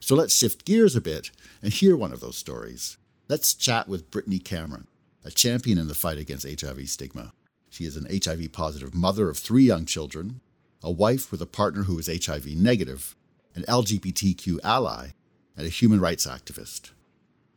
So 0.00 0.16
let's 0.16 0.34
shift 0.34 0.64
gears 0.64 0.96
a 0.96 1.00
bit 1.00 1.30
and 1.62 1.72
hear 1.72 1.96
one 1.96 2.12
of 2.12 2.18
those 2.18 2.36
stories. 2.36 2.98
Let's 3.28 3.54
chat 3.54 3.86
with 3.86 4.10
Brittany 4.10 4.40
Cameron, 4.40 4.88
a 5.24 5.30
champion 5.30 5.78
in 5.78 5.86
the 5.86 5.94
fight 5.94 6.18
against 6.18 6.60
HIV 6.60 6.88
stigma. 6.88 7.32
She 7.70 7.84
is 7.84 7.96
an 7.96 8.08
HIV 8.10 8.50
positive 8.50 8.92
mother 8.92 9.28
of 9.28 9.38
three 9.38 9.64
young 9.64 9.86
children, 9.86 10.40
a 10.82 10.90
wife 10.90 11.30
with 11.30 11.40
a 11.40 11.46
partner 11.46 11.84
who 11.84 11.96
is 12.00 12.26
HIV 12.26 12.46
negative, 12.56 13.14
an 13.54 13.62
LGBTQ 13.64 14.58
ally, 14.64 15.10
and 15.56 15.66
a 15.66 15.70
human 15.70 16.00
rights 16.00 16.26
activist. 16.26 16.90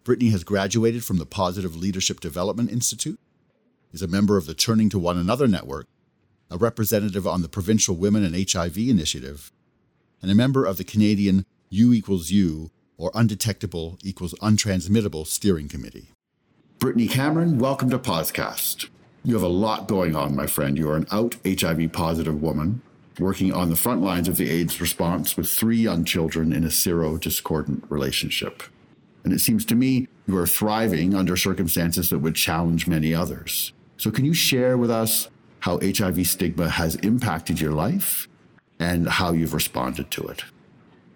Brittany 0.03 0.29
has 0.29 0.43
graduated 0.43 1.03
from 1.03 1.17
the 1.17 1.25
Positive 1.25 1.75
Leadership 1.75 2.19
Development 2.19 2.71
Institute 2.71 3.19
is 3.91 4.01
a 4.01 4.07
member 4.07 4.37
of 4.37 4.45
the 4.45 4.53
Turning 4.53 4.89
to 4.89 4.99
One 4.99 5.17
Another 5.17 5.47
Network, 5.47 5.87
a 6.51 6.57
representative 6.57 7.25
on 7.25 7.41
the 7.41 7.49
Provincial 7.49 7.95
Women 7.95 8.23
and 8.23 8.49
HIV 8.49 8.77
Initiative, 8.77 9.51
and 10.21 10.29
a 10.29 10.35
member 10.35 10.65
of 10.65 10.77
the 10.77 10.83
Canadian 10.83 11.45
U 11.69 11.93
equals 11.93 12.31
U 12.31 12.71
or 12.97 13.11
Undetectable 13.13 13.97
equals 14.03 14.33
Untransmittable 14.35 15.25
Steering 15.25 15.67
Committee. 15.67 16.09
Brittany 16.79 17.07
Cameron, 17.07 17.57
welcome 17.57 17.89
to 17.89 17.99
Pozcast. 17.99 18.87
You 19.23 19.33
have 19.33 19.43
a 19.43 19.47
lot 19.47 19.87
going 19.87 20.15
on, 20.15 20.35
my 20.35 20.47
friend. 20.47 20.77
You 20.77 20.89
are 20.89 20.95
an 20.95 21.07
out 21.11 21.35
HIV 21.45 21.91
positive 21.91 22.41
woman 22.41 22.81
working 23.19 23.53
on 23.53 23.69
the 23.69 23.75
front 23.75 24.01
lines 24.01 24.27
of 24.27 24.37
the 24.37 24.49
AIDS 24.49 24.79
response 24.79 25.35
with 25.35 25.49
three 25.49 25.77
young 25.77 26.05
children 26.05 26.53
in 26.53 26.63
a 26.63 26.71
sero-discordant 26.71 27.83
relationship. 27.89 28.63
And 29.23 29.33
it 29.33 29.39
seems 29.39 29.65
to 29.65 29.75
me 29.75 30.07
you 30.27 30.37
are 30.37 30.47
thriving 30.47 31.15
under 31.15 31.35
circumstances 31.35 32.09
that 32.09 32.19
would 32.19 32.35
challenge 32.35 32.87
many 32.87 33.13
others. 33.13 33.73
So, 33.97 34.11
can 34.11 34.25
you 34.25 34.33
share 34.33 34.77
with 34.77 34.91
us 34.91 35.29
how 35.59 35.79
HIV 35.79 36.27
stigma 36.27 36.69
has 36.69 36.95
impacted 36.95 37.59
your 37.59 37.71
life 37.71 38.27
and 38.79 39.07
how 39.07 39.31
you've 39.31 39.53
responded 39.53 40.11
to 40.11 40.27
it? 40.27 40.43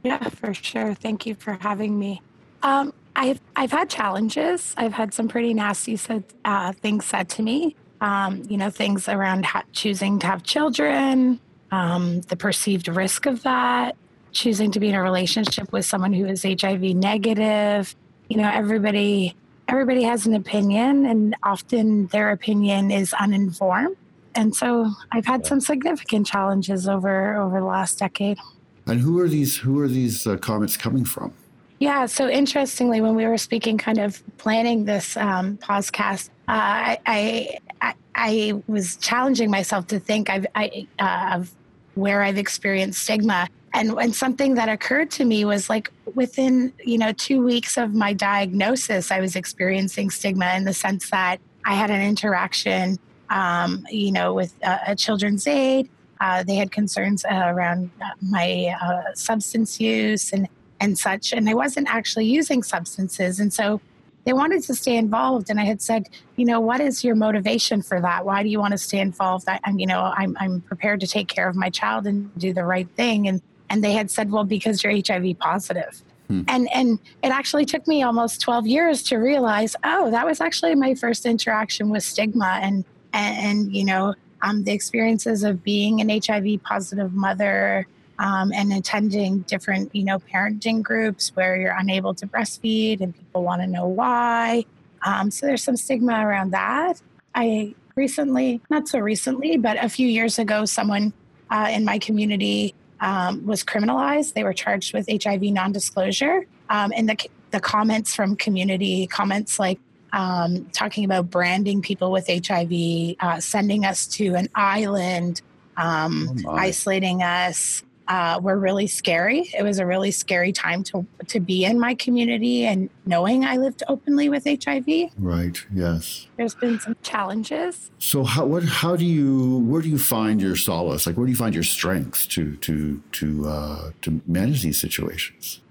Yeah, 0.04 0.30
for 0.30 0.54
sure. 0.54 0.96
Thank 0.96 1.26
you 1.26 1.36
for 1.36 1.54
having 1.62 1.98
me. 2.00 2.22
Um, 2.64 2.94
I've 3.16 3.40
I've 3.56 3.72
had 3.72 3.90
challenges. 3.90 4.74
I've 4.78 4.94
had 4.94 5.14
some 5.14 5.28
pretty 5.28 5.54
nasty 5.54 5.96
said, 5.96 6.24
uh, 6.46 6.72
things 6.74 7.06
said 7.06 7.30
to 7.30 7.44
me. 7.44 7.76
Um, 8.00 8.44
you 8.50 8.58
know, 8.58 8.72
things 8.72 9.08
around 9.08 9.46
ha- 9.46 9.64
choosing 9.74 10.18
to 10.20 10.28
have 10.28 10.42
children, 10.42 11.40
um, 11.72 12.22
the 12.22 12.36
perceived 12.36 12.88
risk 12.88 13.26
of 13.26 13.44
that, 13.44 13.96
choosing 14.32 14.72
to 14.72 14.80
be 14.80 14.90
in 14.90 14.96
a 14.96 15.02
relationship 15.02 15.72
with 15.72 15.86
someone 15.86 16.14
who 16.14 16.26
is 16.26 16.44
HIV 16.44 16.82
negative. 16.82 17.96
You 18.30 18.38
know, 18.38 18.50
everybody 18.50 19.36
everybody 19.68 20.04
has 20.04 20.26
an 20.26 20.34
opinion, 20.34 21.06
and 21.06 21.36
often 21.44 22.08
their 22.08 22.32
opinion 22.32 22.92
is 22.92 23.14
uninformed. 23.14 23.96
And 24.36 24.56
so 24.56 24.92
I've 25.12 25.26
had 25.26 25.46
some 25.46 25.60
significant 25.60 26.28
challenges 26.28 26.88
over 26.88 27.36
over 27.36 27.60
the 27.60 27.66
last 27.66 28.00
decade. 28.00 28.38
And 28.86 29.00
who 29.00 29.20
are 29.20 29.28
these 29.28 29.58
who 29.58 29.80
are 29.80 29.88
these 29.88 30.26
uh, 30.28 30.38
comments 30.38 30.78
coming 30.78 31.06
from? 31.06 31.34
Yeah, 31.82 32.06
so 32.06 32.30
interestingly, 32.30 33.02
when 33.02 33.16
we 33.16 33.26
were 33.26 33.40
speaking, 33.40 33.80
kind 33.80 33.98
of 33.98 34.22
planning 34.38 34.86
this 34.86 35.18
um, 35.18 35.58
podcast, 35.58 36.30
uh, 36.48 36.94
I, 37.08 37.58
I, 37.82 37.96
I 38.14 38.62
was 38.68 38.98
challenging 38.98 39.50
myself 39.50 39.88
to 39.88 40.00
think 40.00 40.30
I've, 40.30 40.46
I, 40.54 40.86
uh, 41.00 41.40
of 41.40 41.52
where 41.96 42.22
I've 42.24 42.38
experienced 42.38 43.02
stigma, 43.04 43.48
and 43.74 43.92
and 43.92 44.16
something 44.16 44.56
that 44.56 44.70
occurred 44.70 45.12
to 45.12 45.26
me 45.26 45.46
was 45.46 45.70
like 45.70 45.92
within 46.14 46.74
you 46.84 46.98
know 46.98 47.12
two 47.14 47.44
weeks 47.44 47.78
of 47.78 47.94
my 47.94 48.12
diagnosis 48.12 49.12
i 49.12 49.22
was 49.22 49.38
experiencing 49.38 50.10
stigma 50.10 50.54
in 50.58 50.66
the 50.66 50.74
sense 50.74 51.10
that 51.10 51.38
i 51.66 51.74
had 51.74 51.90
an 51.90 52.02
interaction 52.02 53.00
um, 53.30 53.88
you 53.90 54.12
know 54.12 54.34
with 54.34 54.54
a, 54.62 54.94
children's 54.94 55.48
aid 55.48 55.90
uh, 56.20 56.44
they 56.44 56.56
had 56.56 56.72
concerns 56.72 57.24
uh, 57.26 57.46
around 57.48 57.90
uh, 58.02 58.10
my 58.22 58.76
uh, 58.82 59.14
substance 59.16 59.80
use 59.80 60.34
and 60.34 60.48
and 60.82 60.98
such. 60.98 61.32
And 61.32 61.50
i 61.50 61.54
wasn't 61.54 61.88
actually 61.88 62.26
using 62.26 62.64
substances. 62.64 63.40
And 63.40 63.54
so 63.54 63.80
they 64.24 64.34
wanted 64.34 64.64
to 64.64 64.76
stay 64.76 64.96
involved. 64.98 65.50
And 65.50 65.60
i 65.60 65.64
had 65.64 65.82
said 65.82 66.10
you 66.36 66.46
know 66.46 66.60
what 66.60 66.80
is 66.80 67.04
your 67.04 67.16
motivation 67.16 67.82
for 67.82 68.00
that? 68.02 68.26
Why 68.26 68.44
do 68.44 68.50
you 68.50 68.60
want 68.60 68.72
to 68.74 68.78
stay 68.78 69.00
involved? 69.00 69.46
I, 69.48 69.60
am 69.66 69.80
you 69.80 69.88
know 69.88 70.02
I'm, 70.16 70.36
I'm 70.40 70.62
prepared 70.62 71.00
to 71.02 71.08
take 71.08 71.28
care 71.28 71.48
of 71.48 71.56
my 71.56 71.70
child 71.70 72.08
and 72.08 72.34
do 72.38 72.54
the 72.54 72.64
right 72.64 72.88
thing. 72.96 73.28
And 73.28 73.42
and 73.70 73.84
they 73.84 73.94
had 73.94 74.12
said 74.12 74.32
well 74.32 74.44
because 74.44 74.84
you're 74.84 74.94
hiv 74.94 75.40
positive. 75.40 76.02
Hmm. 76.28 76.44
and 76.48 76.70
and 76.74 77.00
it 77.24 77.30
actually 77.30 77.66
took 77.66 77.88
me 77.88 78.04
almost 78.04 78.42
12 78.42 78.68
years 78.68 79.04
to 79.04 79.18
realize 79.18 79.76
oh 79.84 80.12
that 80.12 80.26
was 80.26 80.40
actually 80.40 80.76
my 80.76 80.96
first 80.96 81.26
interaction 81.26 81.90
with 81.90 82.04
stigma 82.04 82.60
and 82.62 82.86
and, 83.12 83.38
and 83.38 83.76
you 83.76 83.84
know 83.84 84.14
um, 84.42 84.64
the 84.64 84.72
experiences 84.72 85.44
of 85.44 85.64
being 85.64 86.00
an 86.00 86.10
hiv 86.10 86.64
positive 86.64 87.14
mother 87.14 87.86
um, 88.22 88.54
and 88.54 88.72
attending 88.72 89.40
different 89.42 89.94
you 89.94 90.04
know 90.04 90.20
parenting 90.20 90.82
groups 90.82 91.36
where 91.36 91.58
you're 91.60 91.76
unable 91.78 92.14
to 92.14 92.26
breastfeed 92.26 93.02
and 93.02 93.16
people 93.16 93.44
want 93.44 93.62
to 93.62 93.68
know 93.68 93.88
why 93.88 94.64
um, 95.04 95.30
so 95.30 95.46
there's 95.46 95.64
some 95.64 95.76
stigma 95.76 96.26
around 96.26 96.52
that 96.52 97.02
i 97.36 97.74
recently 97.96 98.62
not 98.70 98.88
so 98.88 99.00
recently 99.00 99.58
but 99.58 99.84
a 99.84 99.90
few 99.90 100.08
years 100.08 100.40
ago 100.40 100.64
someone 100.64 101.12
uh, 101.50 101.68
in 101.70 101.84
my 101.84 102.00
community 102.00 102.74
um, 103.02 103.46
was 103.46 103.64
criminalized. 103.64 104.34
They 104.34 104.44
were 104.44 104.54
charged 104.54 104.94
with 104.94 105.08
HIV 105.12 105.42
non 105.44 105.72
disclosure. 105.72 106.46
Um, 106.70 106.94
and 106.96 107.10
the, 107.10 107.18
the 107.50 107.60
comments 107.60 108.16
from 108.16 108.36
community, 108.36 109.08
comments 109.08 109.60
like 109.60 109.80
um, 110.14 110.66
talking 110.72 111.04
about 111.04 111.30
branding 111.30 111.82
people 111.82 112.12
with 112.12 112.28
HIV, 112.28 113.16
uh, 113.20 113.40
sending 113.40 113.86
us 113.86 114.08
to 114.08 114.36
an 114.36 114.48
island, 114.56 115.42
um, 115.78 116.38
oh 116.46 116.52
isolating 116.52 117.24
us, 117.24 117.84
uh, 118.12 118.38
were 118.42 118.60
really 118.60 118.88
scary. 118.88 119.50
It 119.58 119.64
was 119.64 119.80
a 119.80 119.86
really 119.86 120.12
scary 120.12 120.52
time 120.52 120.84
to 120.84 121.08
to 121.28 121.40
be 121.40 121.64
in 121.64 121.80
my 121.80 121.96
community 121.96 122.66
and 122.66 122.90
knowing 123.06 123.46
I 123.46 123.56
lived 123.56 123.84
openly 123.88 124.28
with 124.28 124.44
HIV. 124.44 125.14
Right. 125.18 125.58
Yes. 125.74 126.28
There's 126.36 126.54
been 126.54 126.78
some 126.82 126.98
challenges. 127.04 127.90
So 128.00 128.26
how 128.26 128.46
what 128.48 128.66
how 128.66 128.98
do 128.98 129.06
you 129.06 129.60
where 129.60 129.82
do 129.82 129.88
you 129.88 129.98
find 129.98 130.42
your 130.42 130.58
solace? 130.58 131.08
Like 131.08 131.16
where 131.16 131.26
do 131.26 131.32
you 131.32 131.38
find 131.38 131.56
your 131.56 131.64
strength 131.64 132.28
to 132.30 132.58
to 132.58 133.02
to 133.14 133.48
uh, 133.48 133.92
to 134.02 134.22
manage 134.28 134.62
these 134.62 134.82
situations? 134.82 135.62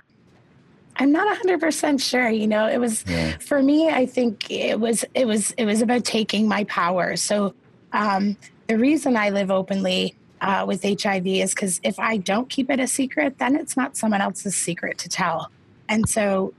I'm 0.97 1.13
not 1.13 1.27
100% 1.43 2.01
sure. 2.01 2.31
You 2.31 2.47
know, 2.47 2.67
it 2.67 2.79
was 2.79 3.05
yeah. 3.07 3.37
for 3.39 3.63
me. 3.63 3.91
I 3.91 4.07
think 4.07 4.51
it 4.51 4.81
was 4.81 5.05
it 5.15 5.27
was 5.27 5.51
it 5.59 5.67
was 5.67 5.83
about 5.83 6.07
taking 6.07 6.49
my 6.49 6.65
power. 6.65 7.17
So 7.17 7.55
um, 7.93 8.39
the 8.67 8.79
reason 8.79 9.15
I 9.15 9.29
live 9.29 9.51
openly 9.51 10.15
uh, 10.41 10.65
with 10.67 10.83
HIV 10.83 11.27
is 11.27 11.55
because 11.55 11.81
if 11.83 11.99
I 11.99 12.17
don't 12.17 12.49
keep 12.49 12.71
it 12.71 12.81
a 12.81 12.87
secret, 12.87 13.39
then 13.39 13.57
it's 13.57 13.77
not 13.77 13.97
someone 13.97 14.21
else's 14.21 14.57
secret 14.57 14.99
to 14.99 15.09
tell. 15.09 15.51
And 15.89 16.09
so 16.09 16.55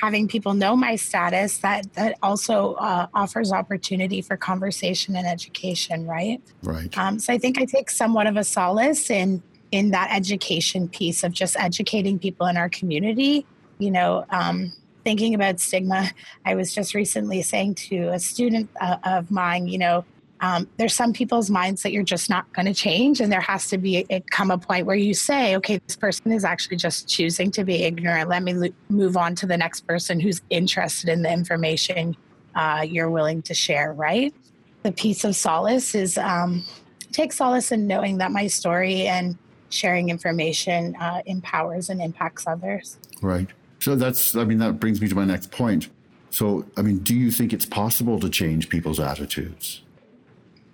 having 0.00 0.28
people 0.28 0.54
know 0.54 0.76
my 0.76 0.96
status 0.96 1.58
that 1.58 1.92
that 1.94 2.16
also 2.22 2.74
uh, 2.74 3.06
offers 3.14 3.52
opportunity 3.52 4.20
for 4.20 4.36
conversation 4.36 5.16
and 5.16 5.26
education 5.26 6.06
right? 6.06 6.40
Right. 6.62 6.96
Um, 6.96 7.18
so 7.18 7.32
i 7.32 7.38
think 7.38 7.58
i 7.58 7.64
take 7.64 7.90
somewhat 7.90 8.26
of 8.26 8.36
a 8.36 8.44
solace 8.44 9.10
in 9.10 9.42
in 9.72 9.90
that 9.90 10.08
education 10.12 10.88
piece 10.88 11.24
of 11.24 11.32
just 11.32 11.56
educating 11.58 12.18
people 12.18 12.46
in 12.46 12.56
our 12.56 12.68
community 12.68 13.44
you 13.78 13.90
know 13.90 14.24
um, 14.30 14.72
thinking 15.04 15.34
about 15.34 15.58
stigma. 15.58 16.10
I 16.44 16.54
was 16.54 16.74
just 16.74 16.94
recently 16.94 17.40
saying 17.40 17.76
to 17.76 18.08
a 18.08 18.18
student 18.18 18.68
uh, 18.80 18.98
of 19.04 19.30
mine 19.30 19.66
you 19.66 19.78
know 19.78 20.04
um, 20.40 20.68
there's 20.76 20.94
some 20.94 21.12
people's 21.12 21.50
minds 21.50 21.82
that 21.82 21.92
you're 21.92 22.02
just 22.02 22.30
not 22.30 22.52
going 22.52 22.66
to 22.66 22.74
change 22.74 23.20
and 23.20 23.32
there 23.32 23.40
has 23.40 23.66
to 23.68 23.78
be 23.78 24.06
a, 24.10 24.20
come 24.30 24.50
a 24.50 24.58
point 24.58 24.86
where 24.86 24.96
you 24.96 25.14
say 25.14 25.56
okay 25.56 25.78
this 25.86 25.96
person 25.96 26.32
is 26.32 26.44
actually 26.44 26.76
just 26.76 27.08
choosing 27.08 27.50
to 27.52 27.64
be 27.64 27.82
ignorant. 27.82 28.28
Let 28.28 28.42
me 28.42 28.54
lo- 28.54 28.68
move 28.88 29.16
on 29.16 29.34
to 29.36 29.46
the 29.46 29.56
next 29.56 29.86
person 29.86 30.20
who's 30.20 30.40
interested 30.50 31.08
in 31.08 31.22
the 31.22 31.32
information 31.32 32.16
uh, 32.54 32.84
you're 32.88 33.10
willing 33.10 33.42
to 33.42 33.54
share 33.54 33.92
right? 33.92 34.34
The 34.82 34.92
piece 34.92 35.24
of 35.24 35.34
solace 35.34 35.94
is 35.94 36.16
um, 36.18 36.64
take 37.12 37.32
solace 37.32 37.72
in 37.72 37.86
knowing 37.86 38.18
that 38.18 38.30
my 38.30 38.46
story 38.46 39.06
and 39.06 39.36
sharing 39.70 40.08
information 40.08 40.96
uh, 40.96 41.22
empowers 41.26 41.90
and 41.90 42.00
impacts 42.00 42.46
others. 42.46 42.96
Right. 43.20 43.48
So 43.80 43.96
that's 43.96 44.34
i 44.36 44.44
mean 44.44 44.58
that 44.58 44.80
brings 44.80 45.00
me 45.00 45.08
to 45.08 45.14
my 45.14 45.24
next 45.24 45.50
point. 45.50 45.88
So 46.30 46.64
i 46.76 46.82
mean 46.82 46.98
do 46.98 47.14
you 47.14 47.32
think 47.32 47.52
it's 47.52 47.66
possible 47.66 48.20
to 48.20 48.28
change 48.28 48.68
people's 48.68 49.00
attitudes 49.00 49.82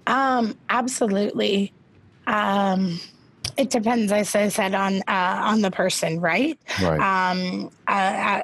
um, 0.07 0.57
absolutely. 0.69 1.73
Um, 2.27 3.01
it 3.57 3.71
depends, 3.71 4.11
as 4.11 4.35
I 4.35 4.49
said, 4.49 4.75
on 4.75 5.03
uh, 5.07 5.41
on 5.45 5.61
the 5.61 5.71
person, 5.71 6.21
right? 6.21 6.59
Right. 6.83 7.01
Um, 7.01 7.71
uh, 7.87 8.43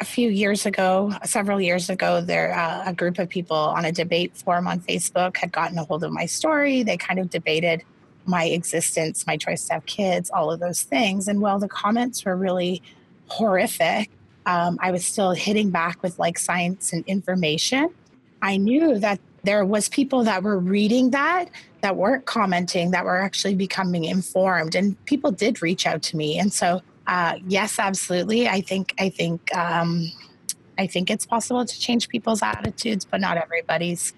a 0.00 0.04
few 0.04 0.28
years 0.30 0.66
ago, 0.66 1.12
several 1.24 1.60
years 1.60 1.88
ago, 1.88 2.20
there 2.20 2.52
uh, 2.54 2.82
a 2.86 2.92
group 2.92 3.18
of 3.18 3.28
people 3.28 3.56
on 3.56 3.84
a 3.84 3.92
debate 3.92 4.36
forum 4.36 4.66
on 4.66 4.80
Facebook 4.80 5.36
had 5.36 5.52
gotten 5.52 5.78
a 5.78 5.84
hold 5.84 6.02
of 6.02 6.10
my 6.12 6.26
story. 6.26 6.82
They 6.82 6.96
kind 6.96 7.20
of 7.20 7.30
debated 7.30 7.82
my 8.26 8.44
existence, 8.44 9.26
my 9.26 9.36
choice 9.36 9.66
to 9.68 9.74
have 9.74 9.86
kids, 9.86 10.30
all 10.30 10.50
of 10.50 10.60
those 10.60 10.82
things. 10.82 11.28
And 11.28 11.40
while 11.40 11.58
the 11.58 11.68
comments 11.68 12.24
were 12.24 12.36
really 12.36 12.82
horrific, 13.28 14.10
um, 14.46 14.78
I 14.80 14.90
was 14.90 15.04
still 15.04 15.32
hitting 15.32 15.70
back 15.70 16.02
with 16.02 16.18
like 16.18 16.38
science 16.38 16.92
and 16.92 17.04
information. 17.06 17.90
I 18.42 18.56
knew 18.56 18.98
that 18.98 19.20
there 19.44 19.64
was 19.64 19.88
people 19.88 20.24
that 20.24 20.42
were 20.42 20.58
reading 20.58 21.10
that 21.10 21.46
that 21.80 21.96
weren't 21.96 22.26
commenting 22.26 22.92
that 22.92 23.04
were 23.04 23.20
actually 23.20 23.54
becoming 23.54 24.04
informed 24.04 24.74
and 24.74 25.02
people 25.04 25.30
did 25.32 25.62
reach 25.62 25.86
out 25.86 26.00
to 26.02 26.16
me. 26.16 26.38
And 26.38 26.52
so 26.52 26.80
uh, 27.06 27.34
yes 27.48 27.78
absolutely 27.78 28.48
i 28.48 28.60
think 28.60 28.94
i 28.98 29.08
think 29.08 29.54
um, 29.56 30.10
i 30.78 30.86
think 30.86 31.10
it's 31.10 31.26
possible 31.26 31.64
to 31.64 31.80
change 31.80 32.08
people's 32.08 32.42
attitudes 32.42 33.04
but 33.04 33.20
not 33.20 33.36
everybody's 33.36 34.12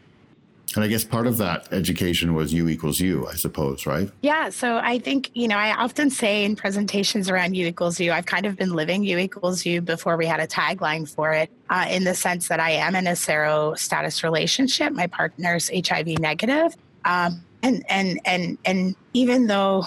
and 0.74 0.82
I 0.82 0.88
guess 0.88 1.04
part 1.04 1.26
of 1.26 1.38
that 1.38 1.72
education 1.72 2.34
was 2.34 2.52
U 2.52 2.68
equals 2.68 2.98
U, 2.98 3.28
I 3.28 3.34
suppose, 3.34 3.86
right? 3.86 4.10
Yeah. 4.22 4.48
So 4.50 4.78
I 4.78 4.98
think, 4.98 5.30
you 5.34 5.46
know, 5.46 5.56
I 5.56 5.72
often 5.74 6.10
say 6.10 6.44
in 6.44 6.56
presentations 6.56 7.30
around 7.30 7.54
U 7.54 7.66
equals 7.66 8.00
U, 8.00 8.10
I've 8.12 8.26
kind 8.26 8.44
of 8.44 8.56
been 8.56 8.72
living 8.72 9.04
U 9.04 9.18
equals 9.18 9.64
U 9.64 9.80
before 9.80 10.16
we 10.16 10.26
had 10.26 10.40
a 10.40 10.46
tagline 10.46 11.08
for 11.08 11.32
it, 11.32 11.50
uh, 11.70 11.86
in 11.88 12.04
the 12.04 12.14
sense 12.14 12.48
that 12.48 12.58
I 12.58 12.72
am 12.72 12.96
in 12.96 13.06
a 13.06 13.14
sero 13.14 13.74
status 13.74 14.24
relationship. 14.24 14.92
My 14.92 15.06
partner's 15.06 15.70
HIV 15.72 16.18
negative. 16.18 16.74
Um, 17.04 17.44
and, 17.62 17.84
and, 17.88 18.20
and, 18.24 18.58
and 18.64 18.96
even 19.12 19.46
though 19.46 19.84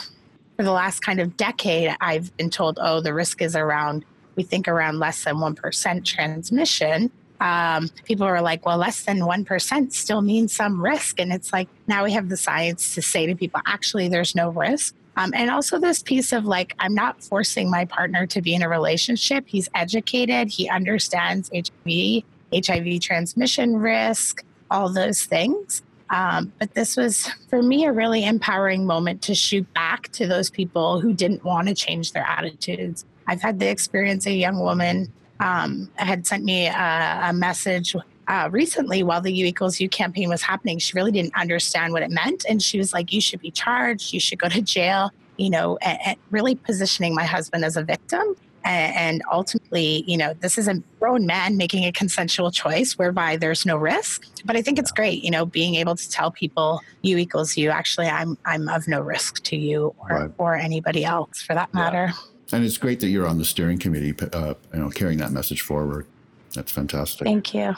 for 0.55 0.63
the 0.63 0.71
last 0.71 1.01
kind 1.01 1.19
of 1.19 1.35
decade, 1.35 1.95
I've 1.99 2.35
been 2.37 2.49
told, 2.49 2.79
oh, 2.81 3.01
the 3.01 3.13
risk 3.13 3.41
is 3.41 3.55
around, 3.55 4.05
we 4.35 4.43
think 4.43 4.67
around 4.67 4.99
less 4.99 5.23
than 5.25 5.35
1% 5.35 6.05
transmission 6.05 7.11
um, 7.39 7.89
people 8.05 8.25
are 8.25 8.41
like, 8.41 8.65
well, 8.65 8.77
less 8.77 9.03
than 9.03 9.19
1% 9.19 9.93
still 9.93 10.21
means 10.21 10.55
some 10.55 10.81
risk. 10.81 11.19
And 11.19 11.31
it's 11.31 11.53
like, 11.53 11.67
now 11.87 12.03
we 12.03 12.11
have 12.13 12.29
the 12.29 12.37
science 12.37 12.95
to 12.95 13.01
say 13.01 13.25
to 13.27 13.35
people, 13.35 13.61
actually, 13.65 14.07
there's 14.07 14.35
no 14.35 14.49
risk. 14.49 14.95
Um, 15.17 15.33
and 15.33 15.49
also, 15.49 15.79
this 15.79 16.03
piece 16.03 16.31
of 16.31 16.45
like, 16.45 16.75
I'm 16.79 16.93
not 16.93 17.23
forcing 17.23 17.71
my 17.71 17.85
partner 17.85 18.27
to 18.27 18.41
be 18.41 18.53
in 18.53 18.61
a 18.61 18.69
relationship. 18.69 19.45
He's 19.47 19.67
educated, 19.73 20.49
he 20.49 20.69
understands 20.69 21.49
HIV, 21.53 22.23
HIV 22.53 23.01
transmission 23.01 23.77
risk, 23.77 24.43
all 24.69 24.89
those 24.89 25.23
things. 25.23 25.81
Um, 26.09 26.53
but 26.59 26.73
this 26.73 26.95
was, 26.95 27.29
for 27.49 27.61
me, 27.61 27.85
a 27.85 27.91
really 27.91 28.25
empowering 28.25 28.85
moment 28.85 29.21
to 29.23 29.35
shoot 29.35 29.71
back 29.73 30.09
to 30.13 30.27
those 30.27 30.49
people 30.49 31.01
who 31.01 31.13
didn't 31.13 31.43
want 31.43 31.67
to 31.67 31.73
change 31.73 32.13
their 32.13 32.23
attitudes. 32.23 33.03
I've 33.27 33.41
had 33.41 33.59
the 33.59 33.69
experience 33.69 34.25
a 34.25 34.31
young 34.31 34.59
woman 34.59 35.11
um, 35.39 35.89
had 35.95 36.25
sent 36.25 36.43
me 36.43 36.67
a, 36.67 37.19
a 37.25 37.33
message 37.33 37.95
uh, 38.27 38.49
recently 38.51 39.03
while 39.03 39.21
the 39.21 39.31
U 39.31 39.45
equals 39.45 39.79
U 39.79 39.89
campaign 39.89 40.29
was 40.29 40.41
happening. 40.41 40.79
She 40.79 40.93
really 40.95 41.11
didn't 41.11 41.35
understand 41.35 41.93
what 41.93 42.03
it 42.03 42.11
meant. 42.11 42.45
And 42.47 42.61
she 42.61 42.77
was 42.77 42.93
like, 42.93 43.13
You 43.13 43.21
should 43.21 43.41
be 43.41 43.51
charged, 43.51 44.13
you 44.13 44.19
should 44.19 44.39
go 44.39 44.49
to 44.49 44.61
jail, 44.61 45.11
you 45.37 45.49
know, 45.49 45.77
and, 45.81 45.97
and 46.05 46.17
really 46.31 46.55
positioning 46.55 47.15
my 47.15 47.23
husband 47.23 47.63
as 47.63 47.77
a 47.77 47.83
victim. 47.83 48.35
And, 48.65 48.95
and 48.95 49.23
ultimately, 49.31 50.03
you 50.07 50.17
know, 50.17 50.33
this 50.41 50.57
is 50.57 50.67
a 50.67 50.81
grown 50.99 51.25
man 51.25 51.55
making 51.55 51.85
a 51.85 51.91
consensual 51.93 52.51
choice 52.51 52.97
whereby 52.97 53.37
there's 53.37 53.65
no 53.65 53.77
risk. 53.77 54.25
But 54.43 54.57
I 54.57 54.61
think 54.61 54.77
it's 54.77 54.91
great, 54.91 55.23
you 55.23 55.31
know, 55.31 55.45
being 55.45 55.75
able 55.75 55.95
to 55.95 56.09
tell 56.09 56.31
people 56.31 56.81
U 57.03 57.17
equals 57.17 57.55
U. 57.55 57.69
Actually, 57.69 58.07
I'm 58.07 58.37
I'm 58.45 58.67
of 58.67 58.87
no 58.87 58.99
risk 58.99 59.41
to 59.43 59.55
you 59.55 59.95
or, 59.99 60.09
right. 60.09 60.31
or 60.37 60.55
anybody 60.55 61.05
else 61.05 61.41
for 61.41 61.53
that 61.53 61.73
matter. 61.73 62.07
Yeah. 62.07 62.36
And 62.51 62.63
it's 62.63 62.77
great 62.77 62.99
that 63.01 63.09
you're 63.09 63.27
on 63.27 63.37
the 63.37 63.45
steering 63.45 63.77
committee, 63.77 64.15
uh, 64.33 64.53
you 64.73 64.79
know, 64.79 64.89
carrying 64.89 65.19
that 65.19 65.31
message 65.31 65.61
forward. 65.61 66.07
That's 66.53 66.71
fantastic. 66.71 67.25
Thank 67.25 67.53
you. 67.53 67.75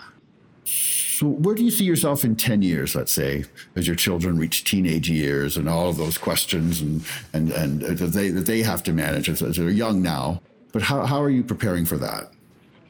So, 0.63 1.27
where 1.27 1.55
do 1.55 1.63
you 1.63 1.71
see 1.71 1.83
yourself 1.83 2.23
in 2.23 2.35
10 2.35 2.61
years, 2.61 2.95
let's 2.95 3.11
say, 3.11 3.45
as 3.75 3.87
your 3.87 3.95
children 3.95 4.37
reach 4.37 4.63
teenage 4.63 5.09
years 5.09 5.57
and 5.57 5.67
all 5.67 5.89
of 5.89 5.97
those 5.97 6.17
questions 6.17 6.81
and, 6.81 7.03
and, 7.33 7.51
and 7.51 7.81
that, 7.81 8.13
they, 8.13 8.29
that 8.29 8.45
they 8.45 8.61
have 8.61 8.83
to 8.83 8.93
manage 8.93 9.27
as, 9.27 9.41
as 9.41 9.57
they're 9.57 9.69
young 9.69 10.01
now? 10.01 10.41
But 10.71 10.83
how, 10.83 11.05
how 11.05 11.21
are 11.21 11.29
you 11.29 11.43
preparing 11.43 11.85
for 11.85 11.97
that? 11.97 12.31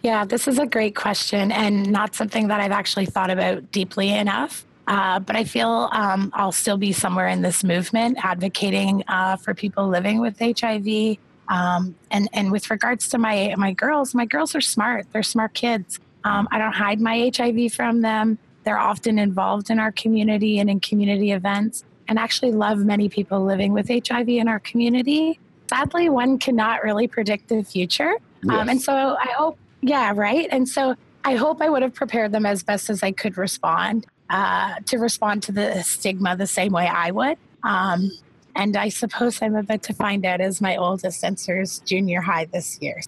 Yeah, 0.01 0.25
this 0.25 0.47
is 0.47 0.59
a 0.59 0.65
great 0.65 0.95
question 0.95 1.51
and 1.51 1.91
not 1.91 2.15
something 2.15 2.49
that 2.49 2.59
I've 2.59 2.71
actually 2.71 3.05
thought 3.05 3.29
about 3.29 3.71
deeply 3.71 4.09
enough. 4.09 4.65
Uh, 4.87 5.19
but 5.19 5.35
I 5.35 5.43
feel 5.43 5.89
um, 5.91 6.31
I'll 6.33 6.51
still 6.51 6.77
be 6.77 6.91
somewhere 6.91 7.27
in 7.27 7.41
this 7.41 7.63
movement 7.63 8.17
advocating 8.23 9.03
uh, 9.07 9.35
for 9.35 9.53
people 9.53 9.87
living 9.87 10.19
with 10.19 10.39
HIV 10.39 11.17
um, 11.49 11.95
and 12.11 12.29
and 12.31 12.51
with 12.51 12.69
regards 12.69 13.09
to 13.09 13.17
my 13.17 13.53
my 13.57 13.73
girls, 13.73 14.15
my 14.15 14.25
girls 14.25 14.55
are 14.55 14.61
smart. 14.61 15.07
They're 15.11 15.23
smart 15.23 15.53
kids. 15.53 15.99
Um, 16.23 16.47
I 16.51 16.57
don't 16.57 16.73
hide 16.73 17.01
my 17.01 17.31
HIV 17.35 17.73
from 17.73 18.01
them. 18.01 18.37
They're 18.63 18.79
often 18.79 19.17
involved 19.17 19.69
in 19.69 19.79
our 19.79 19.91
community 19.91 20.59
and 20.59 20.69
in 20.69 20.79
community 20.79 21.31
events, 21.31 21.83
and 22.07 22.19
actually 22.19 22.51
love 22.51 22.79
many 22.79 23.09
people 23.09 23.43
living 23.43 23.73
with 23.73 23.89
HIV 23.89 24.29
in 24.29 24.47
our 24.47 24.59
community. 24.59 25.39
Sadly, 25.69 26.09
one 26.09 26.37
cannot 26.37 26.83
really 26.83 27.07
predict 27.07 27.49
the 27.49 27.63
future, 27.63 28.13
yes. 28.43 28.55
um, 28.55 28.69
and 28.69 28.81
so 28.81 28.93
I 28.93 29.33
hope, 29.37 29.57
yeah, 29.81 30.13
right. 30.15 30.47
And 30.51 30.67
so 30.67 30.95
I 31.23 31.35
hope 31.35 31.61
I 31.61 31.69
would 31.69 31.81
have 31.81 31.93
prepared 31.93 32.31
them 32.31 32.45
as 32.45 32.63
best 32.63 32.89
as 32.89 33.03
I 33.03 33.11
could 33.11 33.37
respond 33.37 34.07
uh, 34.29 34.75
to 34.85 34.97
respond 34.97 35.43
to 35.43 35.51
the 35.51 35.81
stigma 35.83 36.35
the 36.35 36.47
same 36.47 36.71
way 36.71 36.87
I 36.87 37.11
would. 37.11 37.37
Um, 37.63 38.11
and 38.55 38.75
I 38.75 38.89
suppose 38.89 39.41
I'm 39.41 39.55
about 39.55 39.83
to 39.83 39.93
find 39.93 40.25
out 40.25 40.41
as 40.41 40.61
my 40.61 40.75
oldest 40.77 41.23
enters 41.23 41.79
junior 41.79 42.21
high 42.21 42.45
this 42.45 42.79
year. 42.81 43.01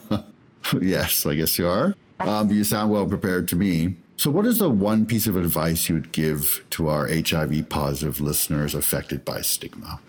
yes, 0.80 1.26
I 1.26 1.34
guess 1.34 1.58
you 1.58 1.68
are. 1.68 1.94
Um, 2.20 2.50
you 2.50 2.64
sound 2.64 2.90
well 2.90 3.06
prepared 3.06 3.48
to 3.48 3.56
me. 3.56 3.96
So, 4.16 4.30
what 4.30 4.46
is 4.46 4.58
the 4.58 4.70
one 4.70 5.04
piece 5.04 5.26
of 5.26 5.36
advice 5.36 5.88
you 5.88 5.96
would 5.96 6.12
give 6.12 6.64
to 6.70 6.88
our 6.88 7.06
HIV 7.06 7.68
positive 7.68 8.20
listeners 8.20 8.74
affected 8.74 9.24
by 9.24 9.42
stigma? 9.42 10.00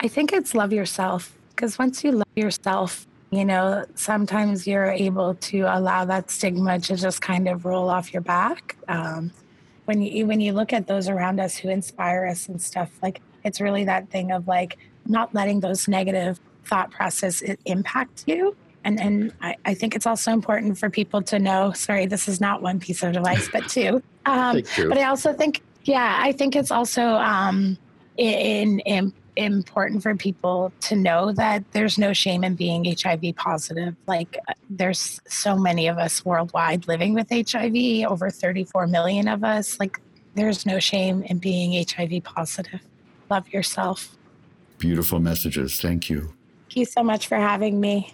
I 0.00 0.08
think 0.08 0.32
it's 0.32 0.54
love 0.54 0.72
yourself 0.72 1.36
because 1.50 1.78
once 1.78 2.04
you 2.04 2.12
love 2.12 2.26
yourself, 2.36 3.06
you 3.30 3.44
know, 3.44 3.86
sometimes 3.94 4.66
you're 4.66 4.90
able 4.90 5.34
to 5.34 5.62
allow 5.62 6.04
that 6.04 6.30
stigma 6.30 6.78
to 6.80 6.96
just 6.96 7.22
kind 7.22 7.48
of 7.48 7.64
roll 7.64 7.88
off 7.88 8.12
your 8.12 8.22
back. 8.22 8.76
Um, 8.88 9.32
when 9.86 10.02
you 10.02 10.26
when 10.26 10.40
you 10.40 10.52
look 10.52 10.72
at 10.72 10.86
those 10.86 11.08
around 11.08 11.40
us 11.40 11.56
who 11.56 11.70
inspire 11.70 12.26
us 12.26 12.48
and 12.48 12.60
stuff, 12.60 12.90
like 13.02 13.20
it's 13.46 13.60
really 13.60 13.84
that 13.84 14.10
thing 14.10 14.32
of 14.32 14.46
like 14.48 14.76
not 15.06 15.34
letting 15.34 15.60
those 15.60 15.88
negative 15.88 16.40
thought 16.64 16.90
process 16.90 17.42
impact 17.64 18.24
you. 18.26 18.56
And, 18.84 19.00
and 19.00 19.32
I, 19.40 19.56
I 19.64 19.74
think 19.74 19.96
it's 19.96 20.06
also 20.06 20.32
important 20.32 20.78
for 20.78 20.90
people 20.90 21.22
to 21.22 21.38
know 21.38 21.72
sorry, 21.72 22.06
this 22.06 22.28
is 22.28 22.40
not 22.40 22.62
one 22.62 22.78
piece 22.78 23.02
of 23.02 23.16
advice, 23.16 23.48
but 23.50 23.68
two. 23.68 24.02
Um, 24.26 24.62
but 24.88 24.98
I 24.98 25.04
also 25.04 25.32
think, 25.32 25.62
yeah, 25.84 26.18
I 26.20 26.32
think 26.32 26.56
it's 26.56 26.72
also 26.72 27.00
um, 27.10 27.78
in, 28.16 28.80
in 28.80 29.12
important 29.36 30.02
for 30.02 30.14
people 30.16 30.72
to 30.80 30.96
know 30.96 31.32
that 31.32 31.62
there's 31.72 31.98
no 31.98 32.12
shame 32.12 32.42
in 32.42 32.54
being 32.54 32.84
HIV 32.84 33.36
positive. 33.36 33.94
Like, 34.06 34.38
uh, 34.48 34.54
there's 34.68 35.20
so 35.28 35.56
many 35.56 35.86
of 35.86 35.98
us 35.98 36.24
worldwide 36.24 36.88
living 36.88 37.14
with 37.14 37.28
HIV, 37.30 38.10
over 38.10 38.30
34 38.30 38.86
million 38.86 39.28
of 39.28 39.44
us. 39.44 39.78
Like, 39.78 40.00
there's 40.34 40.66
no 40.66 40.78
shame 40.78 41.22
in 41.22 41.38
being 41.38 41.84
HIV 41.88 42.24
positive. 42.24 42.80
Love 43.30 43.48
yourself. 43.52 44.16
Beautiful 44.78 45.20
messages. 45.20 45.80
Thank 45.80 46.10
you. 46.10 46.34
Thank 46.64 46.76
you 46.76 46.84
so 46.84 47.02
much 47.02 47.26
for 47.26 47.36
having 47.36 47.80
me. 47.80 48.12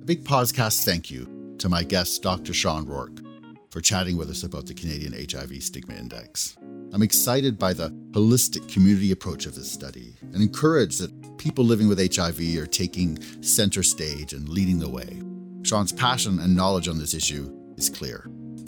A 0.00 0.04
big 0.04 0.24
Pozcast 0.24 0.84
thank 0.84 1.10
you 1.10 1.54
to 1.58 1.68
my 1.68 1.82
guest, 1.82 2.22
Dr. 2.22 2.54
Sean 2.54 2.86
Rourke 2.86 3.20
for 3.70 3.80
chatting 3.80 4.16
with 4.16 4.30
us 4.30 4.42
about 4.42 4.66
the 4.66 4.74
Canadian 4.74 5.12
HIV 5.12 5.62
Stigma 5.62 5.94
Index. 5.94 6.56
I'm 6.92 7.02
excited 7.02 7.58
by 7.58 7.74
the 7.74 7.90
holistic 8.12 8.66
community 8.72 9.12
approach 9.12 9.44
of 9.46 9.54
this 9.54 9.70
study 9.70 10.14
and 10.32 10.42
encouraged 10.42 11.00
that 11.00 11.38
people 11.38 11.64
living 11.64 11.86
with 11.88 12.14
HIV 12.14 12.40
are 12.56 12.66
taking 12.66 13.20
center 13.42 13.82
stage 13.82 14.32
and 14.32 14.48
leading 14.48 14.78
the 14.78 14.88
way. 14.88 15.22
Sean's 15.62 15.92
passion 15.92 16.38
and 16.40 16.56
knowledge 16.56 16.88
on 16.88 16.98
this 16.98 17.14
issue 17.14 17.54
is 17.76 17.90
clear 17.90 18.24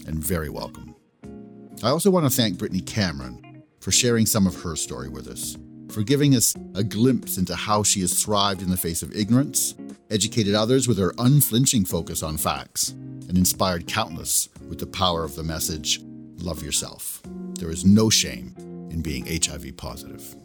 and 0.07 0.23
very 0.23 0.51
welcome. 0.51 0.90
I 1.83 1.89
also 1.89 2.11
want 2.11 2.27
to 2.27 2.31
thank 2.31 2.59
Brittany 2.59 2.83
Cameron 2.83 3.63
for 3.81 3.91
sharing 3.91 4.27
some 4.27 4.47
of 4.47 4.63
her 4.63 4.77
story 4.77 5.09
with 5.09 5.27
us, 5.27 5.57
for 5.89 6.03
giving 6.03 6.35
us 6.35 6.55
a 6.75 6.85
glimpse 6.85 7.39
into 7.39 7.55
how 7.57 7.83
she 7.83 8.03
has 8.03 8.23
thrived 8.23 8.61
in 8.61 8.69
the 8.69 8.77
face 8.77 9.03
of 9.03 9.17
ignorance, 9.17 9.75
educated 10.11 10.55
others 10.55 10.87
with 10.87 10.99
her 10.99 11.15
unflinching 11.19 11.87
focus 11.87 12.23
on 12.23 12.37
facts, 12.37 12.91
and 12.91 13.39
inspired 13.39 13.87
countless 13.87 14.51
with 14.69 14.79
the 14.79 14.87
power 14.87 15.25
of 15.25 15.37
the 15.37 15.43
message 15.43 16.01
love 16.37 16.63
yourself. 16.63 17.23
There 17.55 17.71
is 17.71 17.87
no 17.87 18.11
shame 18.11 18.55
in 18.91 19.01
being 19.01 19.25
HIV 19.27 19.79
positive. 19.79 20.37